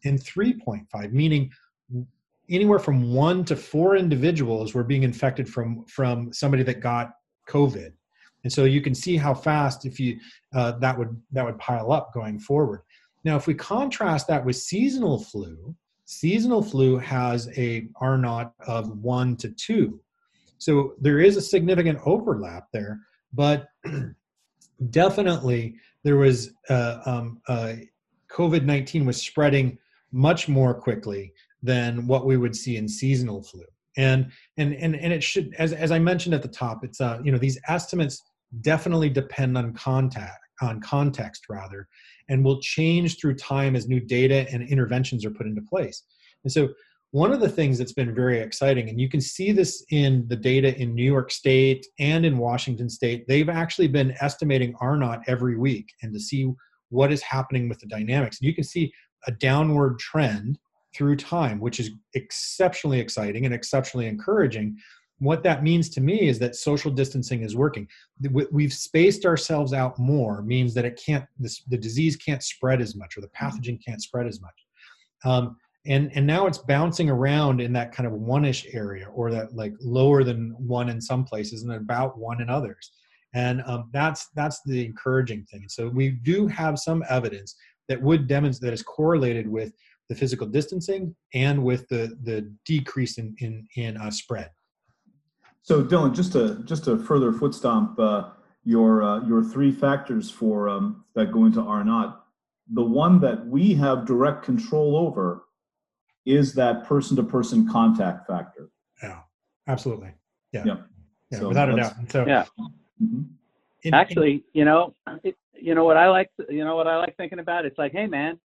[0.05, 1.51] and 3.5, meaning
[2.51, 7.11] anywhere from one to four individuals were being infected from from somebody that got
[7.49, 7.93] COVID,
[8.45, 10.19] and so you can see how fast if you
[10.55, 12.83] uh, that would that would pile up going forward.
[13.25, 15.75] Now, if we contrast that with seasonal flu,
[16.05, 20.01] seasonal flu has a R naught of one to two,
[20.59, 23.01] so there is a significant overlap there,
[23.33, 23.69] but
[24.91, 27.75] definitely there was uh, um, uh,
[28.31, 29.79] COVID nineteen was spreading
[30.13, 31.33] much more quickly
[31.63, 33.65] than what we would see in seasonal flu.
[33.97, 37.19] And and and and it should, as as I mentioned at the top, it's uh
[37.25, 38.23] you know these estimates
[38.61, 41.87] definitely depend on contact on context rather,
[42.29, 46.03] and will change through time as new data and interventions are put into place.
[46.45, 46.71] And so
[47.11, 50.37] one of the things that's been very exciting, and you can see this in the
[50.37, 55.23] data in New York State and in Washington State, they've actually been estimating R naught
[55.27, 56.51] every week and to see
[56.91, 58.41] what is happening with the dynamics.
[58.41, 58.93] And you can see
[59.27, 60.59] a downward trend
[60.95, 64.77] through time, which is exceptionally exciting and exceptionally encouraging.
[65.19, 67.89] What that means to me is that social distancing is working.
[68.31, 72.95] We've spaced ourselves out more, means that it can't, this, the disease can't spread as
[72.95, 74.55] much or the pathogen can't spread as much.
[75.25, 75.57] Um,
[75.87, 79.73] and, and now it's bouncing around in that kind of one-ish area or that like
[79.81, 82.93] lower than one in some places and about one in others.
[83.35, 85.65] And um, that's, that's the encouraging thing.
[85.69, 87.57] So we do have some evidence
[87.89, 89.73] that would demonstrate that is correlated with
[90.09, 94.51] the physical distancing and with the the decrease in in, in uh, spread.
[95.69, 98.31] So Dylan, just to just to further foot stomp uh,
[98.65, 102.25] your uh, your three factors for um, that go into R naught,
[102.73, 105.45] the one that we have direct control over
[106.25, 108.71] is that person to person contact factor.
[109.03, 109.19] Yeah,
[109.67, 110.15] absolutely.
[110.53, 110.63] Yeah.
[110.65, 110.77] Yeah.
[111.31, 111.93] yeah so without a doubt.
[112.09, 112.47] So yeah.
[113.03, 113.23] Mm-hmm.
[113.83, 116.31] In, Actually, you know, it, you know what I like.
[116.49, 117.67] You know what I like thinking about.
[117.67, 118.41] It's like, hey, man,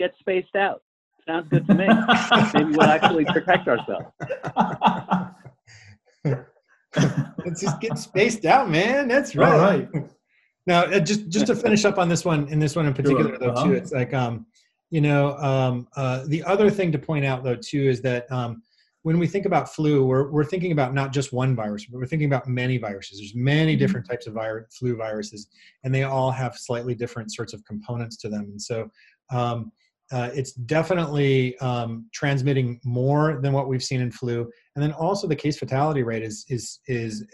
[0.00, 0.82] get spaced out.
[1.28, 1.86] Sounds good to me.
[2.54, 4.06] Maybe we'll actually protect ourselves.
[7.44, 9.08] Let's just get spaced out, man.
[9.08, 9.88] That's right.
[10.66, 13.30] Now, uh, just just to finish up on this one, in this one in particular,
[13.30, 13.38] sure.
[13.38, 13.64] though, uh-huh.
[13.64, 14.46] too, it's like, um,
[14.90, 18.62] you know, um, uh, the other thing to point out, though, too, is that um,
[19.02, 22.06] when we think about flu, we're, we're thinking about not just one virus, but we're
[22.06, 23.18] thinking about many viruses.
[23.18, 23.78] There's many mm-hmm.
[23.78, 25.48] different types of virus, flu viruses,
[25.84, 28.42] and they all have slightly different sorts of components to them.
[28.42, 28.90] And so,
[29.30, 29.72] um,
[30.12, 35.26] uh, it's definitely um, transmitting more than what we've seen in flu, and then also
[35.26, 37.24] the case fatality rate is is is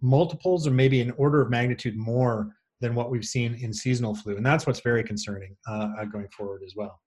[0.00, 4.36] multiples or maybe an order of magnitude more than what we've seen in seasonal flu,
[4.36, 7.00] and that's what's very concerning uh, uh going forward as well.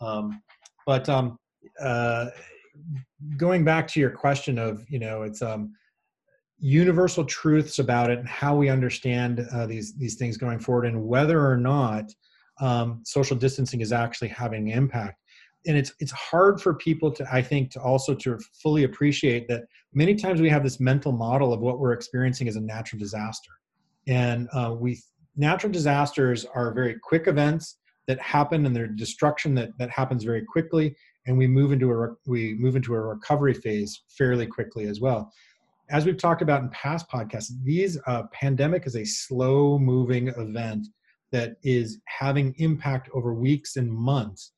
[0.00, 0.40] Um,
[0.86, 1.38] but um,
[1.80, 2.26] uh,
[3.36, 5.72] going back to your question of you know it's um,
[6.58, 11.02] universal truths about it and how we understand uh, these these things going forward, and
[11.02, 12.10] whether or not
[12.60, 15.20] um, social distancing is actually having an impact.
[15.66, 19.64] And it's it's hard for people to i think to also to fully appreciate that
[19.92, 23.50] many times we have this mental model of what we're experiencing as a natural disaster.
[24.06, 25.00] And uh, we
[25.36, 30.44] natural disasters are very quick events that happen and their destruction that that happens very
[30.44, 30.94] quickly.
[31.26, 35.32] And we move into a we move into a recovery phase fairly quickly as well.
[35.90, 40.86] As we've talked about in past podcasts these uh, pandemic is a slow moving event
[41.32, 44.52] that is having impact over weeks and months.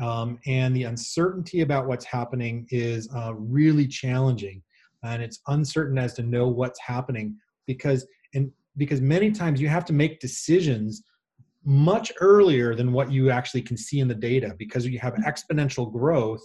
[0.00, 4.62] Um, and the uncertainty about what's happening is uh, really challenging.
[5.02, 9.84] And it's uncertain as to know what's happening because, and because many times you have
[9.86, 11.02] to make decisions
[11.64, 15.90] much earlier than what you actually can see in the data because you have exponential
[15.92, 16.42] growth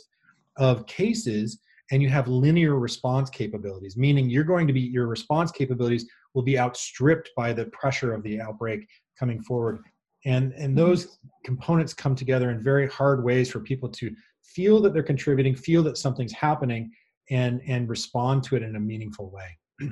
[0.58, 1.60] of cases
[1.92, 6.44] and you have linear response capabilities meaning you're going to be your response capabilities will
[6.44, 9.80] be outstripped by the pressure of the outbreak coming forward
[10.26, 14.14] and and those components come together in very hard ways for people to
[14.44, 16.92] feel that they're contributing feel that something's happening
[17.30, 19.58] and and respond to it in a meaningful way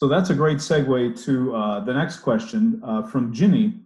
[0.00, 3.80] So that's a great segue to uh, the next question uh, from Ginny.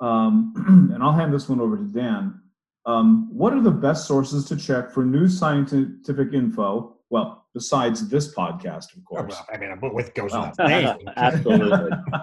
[0.00, 2.40] Um, and I'll hand this one over to Dan.
[2.86, 6.98] Um, what are the best sources to check for new scientific info?
[7.10, 9.34] Well, besides this podcast, of course.
[9.36, 10.54] Oh, well, I mean, but with goes without
[11.16, 11.90] Absolutely.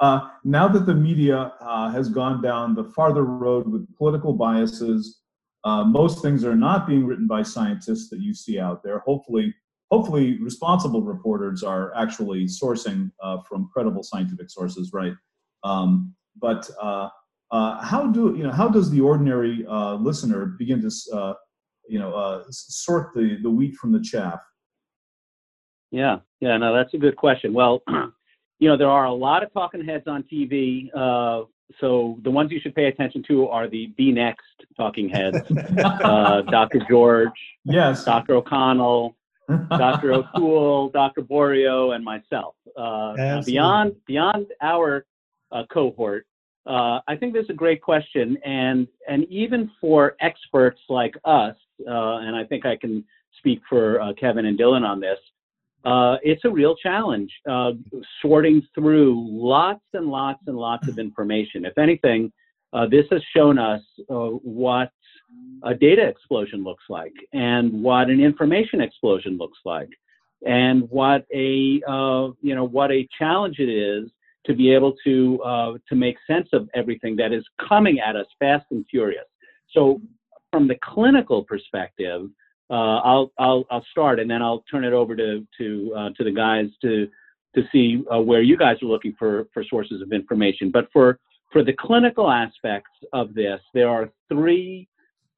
[0.00, 5.20] uh, now that the media uh, has gone down the farther road with political biases,
[5.64, 9.00] uh, most things are not being written by scientists that you see out there.
[9.00, 9.52] Hopefully,
[9.90, 15.14] hopefully, responsible reporters are actually sourcing uh, from credible scientific sources, right?
[15.64, 17.08] Um, but uh,
[17.50, 18.52] uh, how do you know?
[18.52, 19.64] How does the ordinary
[19.98, 21.34] listener begin to
[21.88, 24.38] you know sort the the wheat from the chaff?
[25.90, 27.52] Yeah, yeah, no, that's a good question.
[27.52, 27.82] Well,
[28.58, 30.90] you know, there are a lot of talking heads on TV.
[30.94, 31.44] Uh,
[31.80, 34.46] so the ones you should pay attention to are the B.Next
[34.76, 35.36] talking heads,
[35.78, 36.80] uh, Dr.
[36.88, 37.28] George,
[37.64, 38.36] yes, Dr.
[38.36, 39.16] O'Connell,
[39.48, 40.12] Dr.
[40.14, 41.22] O'Toole, Dr.
[41.22, 42.54] Borio, and myself.
[42.76, 45.04] Uh, beyond beyond our
[45.52, 46.26] uh, cohort,
[46.66, 51.56] uh, I think this is a great question, and and even for experts like us,
[51.86, 53.04] uh, and I think I can
[53.36, 55.18] speak for Kevin and Dylan on this
[55.84, 57.72] uh, it's a real challenge uh,
[58.20, 61.64] sorting through lots and lots and lots of information.
[61.64, 62.32] If anything,
[62.72, 64.90] uh, this has shown us uh, what
[65.62, 69.88] a data explosion looks like and what an information explosion looks like
[70.46, 74.10] and what a uh, you know what a challenge it is
[74.46, 78.26] to be able to uh, to make sense of everything that is coming at us
[78.38, 79.26] fast and furious.
[79.72, 80.00] So
[80.50, 82.30] from the clinical perspective,
[82.70, 86.32] I'll I'll I'll start and then I'll turn it over to to uh, to the
[86.32, 87.08] guys to
[87.54, 90.70] to see uh, where you guys are looking for for sources of information.
[90.70, 91.18] But for
[91.52, 94.86] for the clinical aspects of this, there are three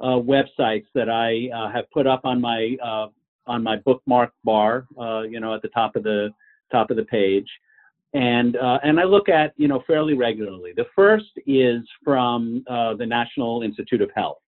[0.01, 3.09] uh, websites that I uh, have put up on my uh,
[3.47, 4.87] on my bookmark bar,
[5.29, 6.31] you know, at the top of the
[6.71, 7.49] top of the page,
[8.15, 10.73] and and I look at you know fairly regularly.
[10.77, 14.39] The first is from the National Institute of Health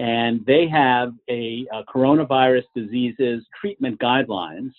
[0.00, 4.72] and they have a, a coronavirus diseases treatment guidelines.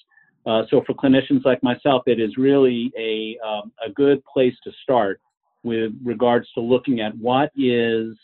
[0.47, 4.71] Uh, so for clinicians like myself, it is really a, um, a good place to
[4.81, 5.21] start
[5.61, 8.15] with regards to looking at what is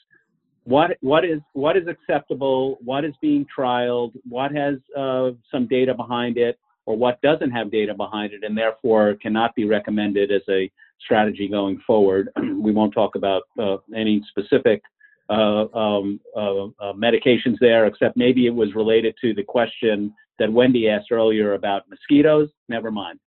[0.64, 5.94] what what is what is acceptable, what is being trialed, what has uh, some data
[5.94, 10.42] behind it, or what doesn't have data behind it, and therefore cannot be recommended as
[10.50, 10.70] a
[11.00, 12.30] strategy going forward.
[12.60, 14.82] we won't talk about uh, any specific
[15.30, 20.52] uh, um, uh, uh, medications there, except maybe it was related to the question that
[20.52, 22.50] Wendy asked earlier about mosquitoes.
[22.70, 23.20] Never mind.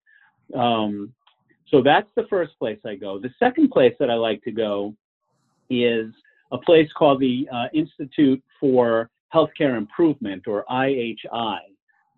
[0.54, 1.12] Um,
[1.68, 3.18] so that's the first place I go.
[3.18, 4.94] The second place that I like to go
[5.68, 6.12] is
[6.52, 11.58] a place called the uh, Institute for Healthcare Improvement, or IHI,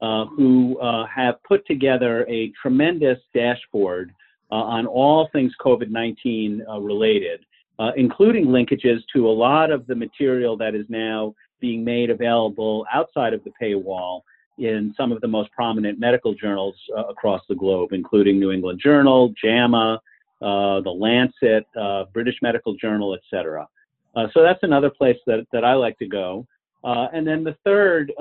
[0.00, 4.12] uh, who uh, have put together a tremendous dashboard
[4.50, 7.40] on all things COVID 19 related
[7.82, 12.86] uh, including linkages to a lot of the material that is now being made available
[12.92, 14.20] outside of the paywall
[14.58, 18.80] in some of the most prominent medical journals uh, across the globe, including New England
[18.80, 20.00] Journal, JAMA,
[20.40, 23.66] uh, the Lancet, uh, British Medical Journal, etc.
[24.14, 26.46] Uh, so that's another place that, that I like to go.
[26.84, 28.12] Uh, and then the third,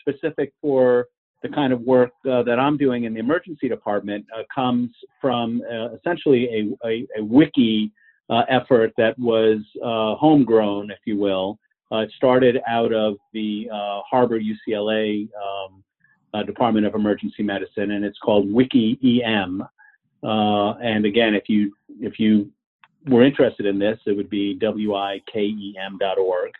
[0.00, 1.06] specific for
[1.44, 4.90] the kind of work that I'm doing in the emergency department, comes
[5.20, 5.62] from
[5.94, 7.92] essentially a, a, a wiki
[8.30, 11.58] uh, effort that was uh, homegrown, if you will.
[11.92, 15.84] Uh, it started out of the uh, Harbor UCLA um,
[16.32, 19.60] uh, Department of Emergency Medicine, and it's called WikiEM.
[20.22, 22.50] Uh, and again, if you if you
[23.06, 26.52] were interested in this, it would be wikem.org.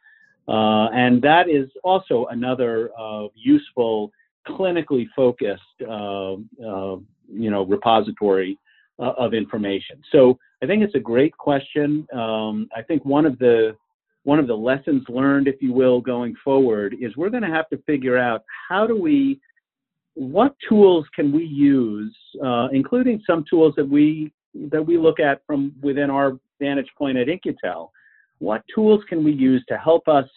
[0.47, 2.91] and that is also another
[3.35, 4.13] useful,
[4.47, 8.59] clinically focused, you know, repository
[8.99, 10.03] of information.
[10.13, 12.09] So I think it's a great question.
[12.15, 13.77] Um, I think one of the
[14.23, 17.69] one of the lessons learned, if you will, going forward is we're going to have
[17.69, 19.39] to figure out how do we,
[20.15, 24.33] what tools can we use, uh, including some tools that we
[24.71, 27.93] that we look at from within our vantage point at In-Q-Tel.
[28.39, 30.29] What tools can we use to help us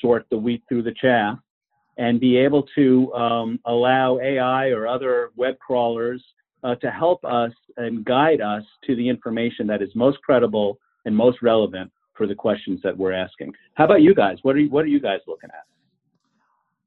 [0.00, 1.38] sort the wheat through the chaff
[1.98, 6.22] and be able to um, allow AI or other web crawlers
[6.62, 11.16] uh, to help us and guide us to the information that is most credible and
[11.16, 13.52] most relevant for the questions that we're asking.
[13.74, 14.38] How about you guys?
[14.42, 15.64] What are you, what are you guys looking at?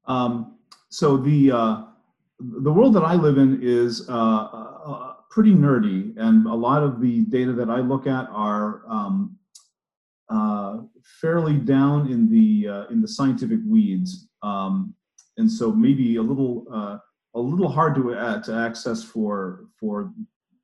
[0.06, 0.58] Um,
[0.90, 1.82] so the uh,
[2.38, 7.00] the world that I live in is uh, uh, pretty nerdy, and a lot of
[7.00, 9.36] the data that I look at are um,
[10.28, 10.82] uh,
[11.20, 14.94] fairly down in the uh, in the scientific weeds, um,
[15.38, 17.00] and so maybe a little
[17.34, 20.12] a little hard to uh, to access for for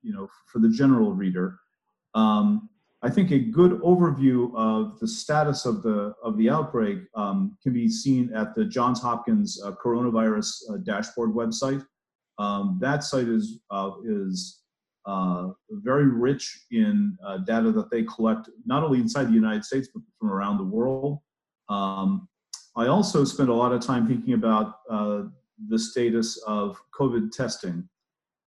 [0.02, 1.58] you know, for the general reader.
[2.14, 2.68] Um,
[3.02, 7.72] I think a good overview of the status of the of the outbreak um, can
[7.72, 11.84] be seen at the Johns Hopkins uh, coronavirus uh, dashboard website.
[12.38, 14.60] Um, that site is uh, is
[15.06, 19.88] uh, very rich in uh, data that they collect not only inside the United States
[19.92, 21.20] but from around the world.
[21.70, 22.28] Um,
[22.76, 25.22] I also spent a lot of time thinking about uh,
[25.68, 27.88] the status of COVID testing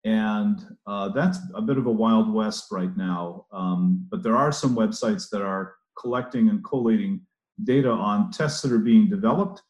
[0.04, 3.46] and uh, that's a bit of a wild west right now.
[3.52, 7.20] Um, but there are some websites that are collecting and collating
[7.64, 9.62] data on tests that are being developed.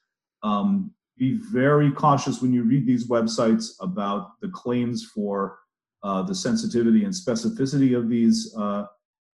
[0.43, 5.59] Um, be very cautious when you read these websites about the claims for
[6.03, 8.87] uh, the sensitivity and specificity of these uh,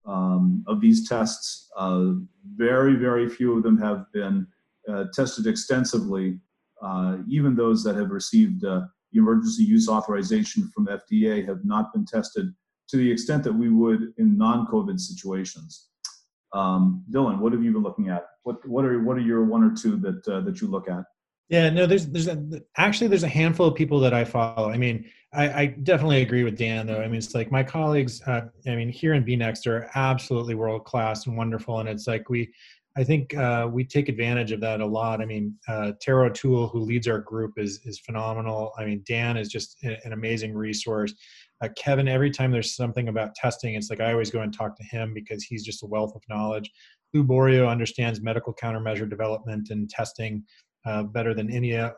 [0.06, 1.68] um, of these tests.
[1.76, 2.12] Uh,
[2.54, 4.46] very, very few of them have been
[4.88, 6.40] uh, tested extensively.
[6.82, 12.04] Uh, even those that have received the emergency use authorization from FDA have not been
[12.04, 12.52] tested
[12.88, 15.88] to the extent that we would in non-COVID situations.
[16.52, 18.26] Um, Dylan, what have you been looking at?
[18.44, 21.04] What what are what are your one or two that uh, that you look at?
[21.48, 24.70] Yeah, no, there's there's a, actually there's a handful of people that I follow.
[24.70, 27.00] I mean, I, I definitely agree with Dan though.
[27.00, 28.22] I mean, it's like my colleagues.
[28.22, 32.28] Uh, I mean, here in B.Next are absolutely world class and wonderful, and it's like
[32.28, 32.52] we
[32.98, 35.20] I think uh, we take advantage of that a lot.
[35.20, 38.72] I mean, uh, Tara O'Toole, who leads our group, is is phenomenal.
[38.78, 41.12] I mean, Dan is just an amazing resource.
[41.62, 44.76] Uh, Kevin, every time there's something about testing, it's like I always go and talk
[44.76, 46.70] to him because he's just a wealth of knowledge.
[47.12, 50.42] Lou Borio understands medical countermeasure development and testing
[50.86, 51.90] uh, better than any uh,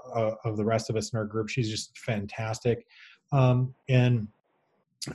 [0.44, 1.49] of the rest of us in our group.
[1.49, 2.86] She's just fantastic.
[3.32, 4.28] Um, and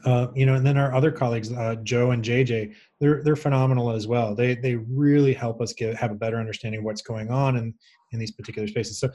[0.06, 3.92] uh, you know, and then our other colleagues, uh, Joe and JJ, they're they're phenomenal
[3.92, 4.34] as well.
[4.34, 7.74] They they really help us get have a better understanding of what's going on in
[8.12, 9.00] in these particular spaces.
[9.00, 9.10] So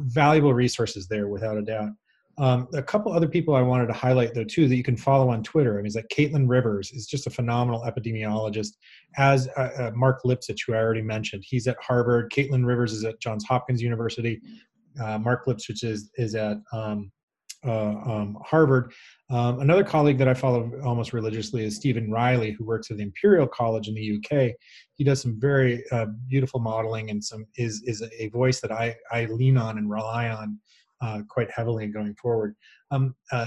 [0.00, 1.90] valuable resources there, without a doubt.
[2.38, 5.28] Um, a couple other people I wanted to highlight though too that you can follow
[5.28, 5.74] on Twitter.
[5.74, 8.70] I mean, it's like Caitlin Rivers is just a phenomenal epidemiologist.
[9.18, 12.32] As uh, uh, Marc Lipsitch, who I already mentioned, he's at Harvard.
[12.32, 14.40] Caitlin Rivers is at Johns Hopkins University.
[15.02, 17.10] Uh, Marc Lipsitch is is at um,
[17.66, 18.92] uh, um, Harvard.
[19.30, 23.02] Um, another colleague that I follow almost religiously is Steven Riley, who works at the
[23.02, 24.52] Imperial College in the UK.
[24.94, 28.96] He does some very uh, beautiful modeling and some is is a voice that I
[29.10, 30.58] I lean on and rely on
[31.00, 32.54] uh, quite heavily going forward.
[32.90, 33.46] Um, uh,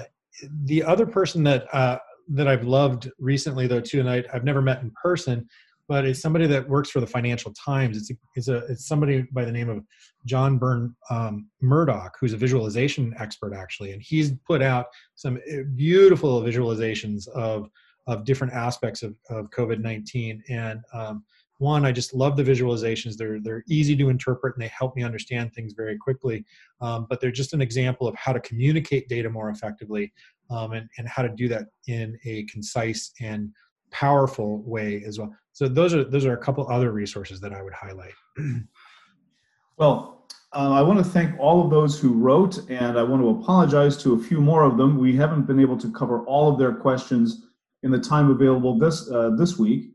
[0.66, 1.98] the other person that uh,
[2.30, 5.48] that I've loved recently, though, too, and I, I've never met in person,
[5.88, 7.98] but it's somebody that works for the Financial Times.
[7.98, 9.84] It's it's, a, it's somebody by the name of
[10.26, 15.64] John Burn um, Murdoch, who's a visualization expert actually, and he's put out some eh,
[15.76, 17.70] beautiful visualizations of
[18.08, 20.44] of different aspects of, of COVID nineteen.
[20.50, 21.24] And um,
[21.60, 23.16] one, I just love the visualizations.
[23.16, 26.46] They're they're easy to interpret and they help me understand things very quickly.
[26.82, 30.12] Um, but they're just an example of how to communicate data more effectively
[30.50, 33.52] um, and and how to do that in a concise and
[33.92, 35.36] powerful way as well.
[35.54, 38.14] So those are those are a couple other resources that I would highlight.
[39.78, 43.30] well, uh, I want to thank all of those who wrote, and I want to
[43.30, 44.98] apologize to a few more of them.
[44.98, 47.48] We haven't been able to cover all of their questions
[47.84, 49.92] in the time available this uh, this week.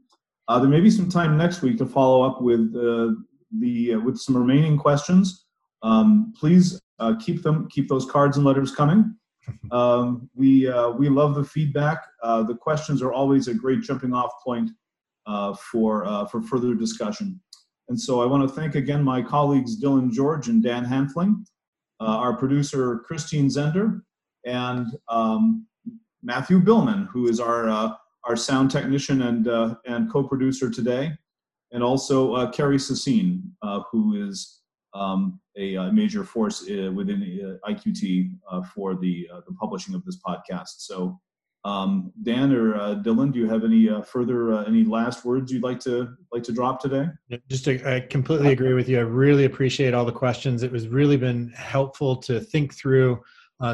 [0.48, 3.14] Uh, there may be some time next week to follow up with uh,
[3.58, 5.46] the uh, with some remaining questions.
[5.82, 9.14] Um, please uh, keep them keep those cards and letters coming.
[9.70, 12.06] Um, we uh, we love the feedback.
[12.22, 14.70] Uh, the questions are always a great jumping off point
[15.26, 17.40] uh, for uh, for further discussion.
[17.88, 21.44] And so I want to thank again my colleagues Dylan George and Dan Hanfling,
[22.00, 24.00] uh, our producer Christine Zender,
[24.44, 25.66] and um,
[26.22, 27.94] Matthew Billman, who is our uh,
[28.24, 29.46] our sound technician and
[29.86, 31.12] and co-producer today,
[31.72, 33.42] and also Kerry Sassine,
[33.90, 34.59] who is
[34.94, 39.94] um, a, a, major force uh, within uh, IQT uh, for the uh, the publishing
[39.94, 40.78] of this podcast.
[40.78, 41.20] So,
[41.64, 45.62] um, Dan or uh, Dylan, do you have any uh, further any last words you'd
[45.62, 47.08] like to like to drop today?
[47.48, 48.98] Just to, I completely agree with you.
[48.98, 50.62] I really appreciate all the questions.
[50.62, 53.20] It was really been helpful to think through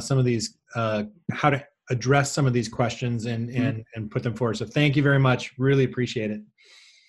[0.00, 3.62] some of these how to address some of these questions and mm-hmm.
[3.62, 4.56] and and put them forward.
[4.56, 5.52] So, thank you very much.
[5.58, 6.42] Really appreciate it.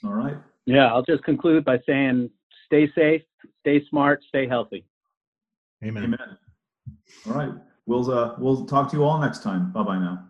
[0.03, 0.37] All right.
[0.67, 2.29] Yeah, I'll just conclude by saying
[2.67, 3.21] stay safe,
[3.67, 4.85] stay smart, stay healthy.
[5.83, 6.05] Amen.
[6.05, 6.37] Amen.
[7.25, 7.51] All right.
[7.85, 9.71] We'll uh, we'll talk to you all next time.
[9.71, 10.25] Bye bye now.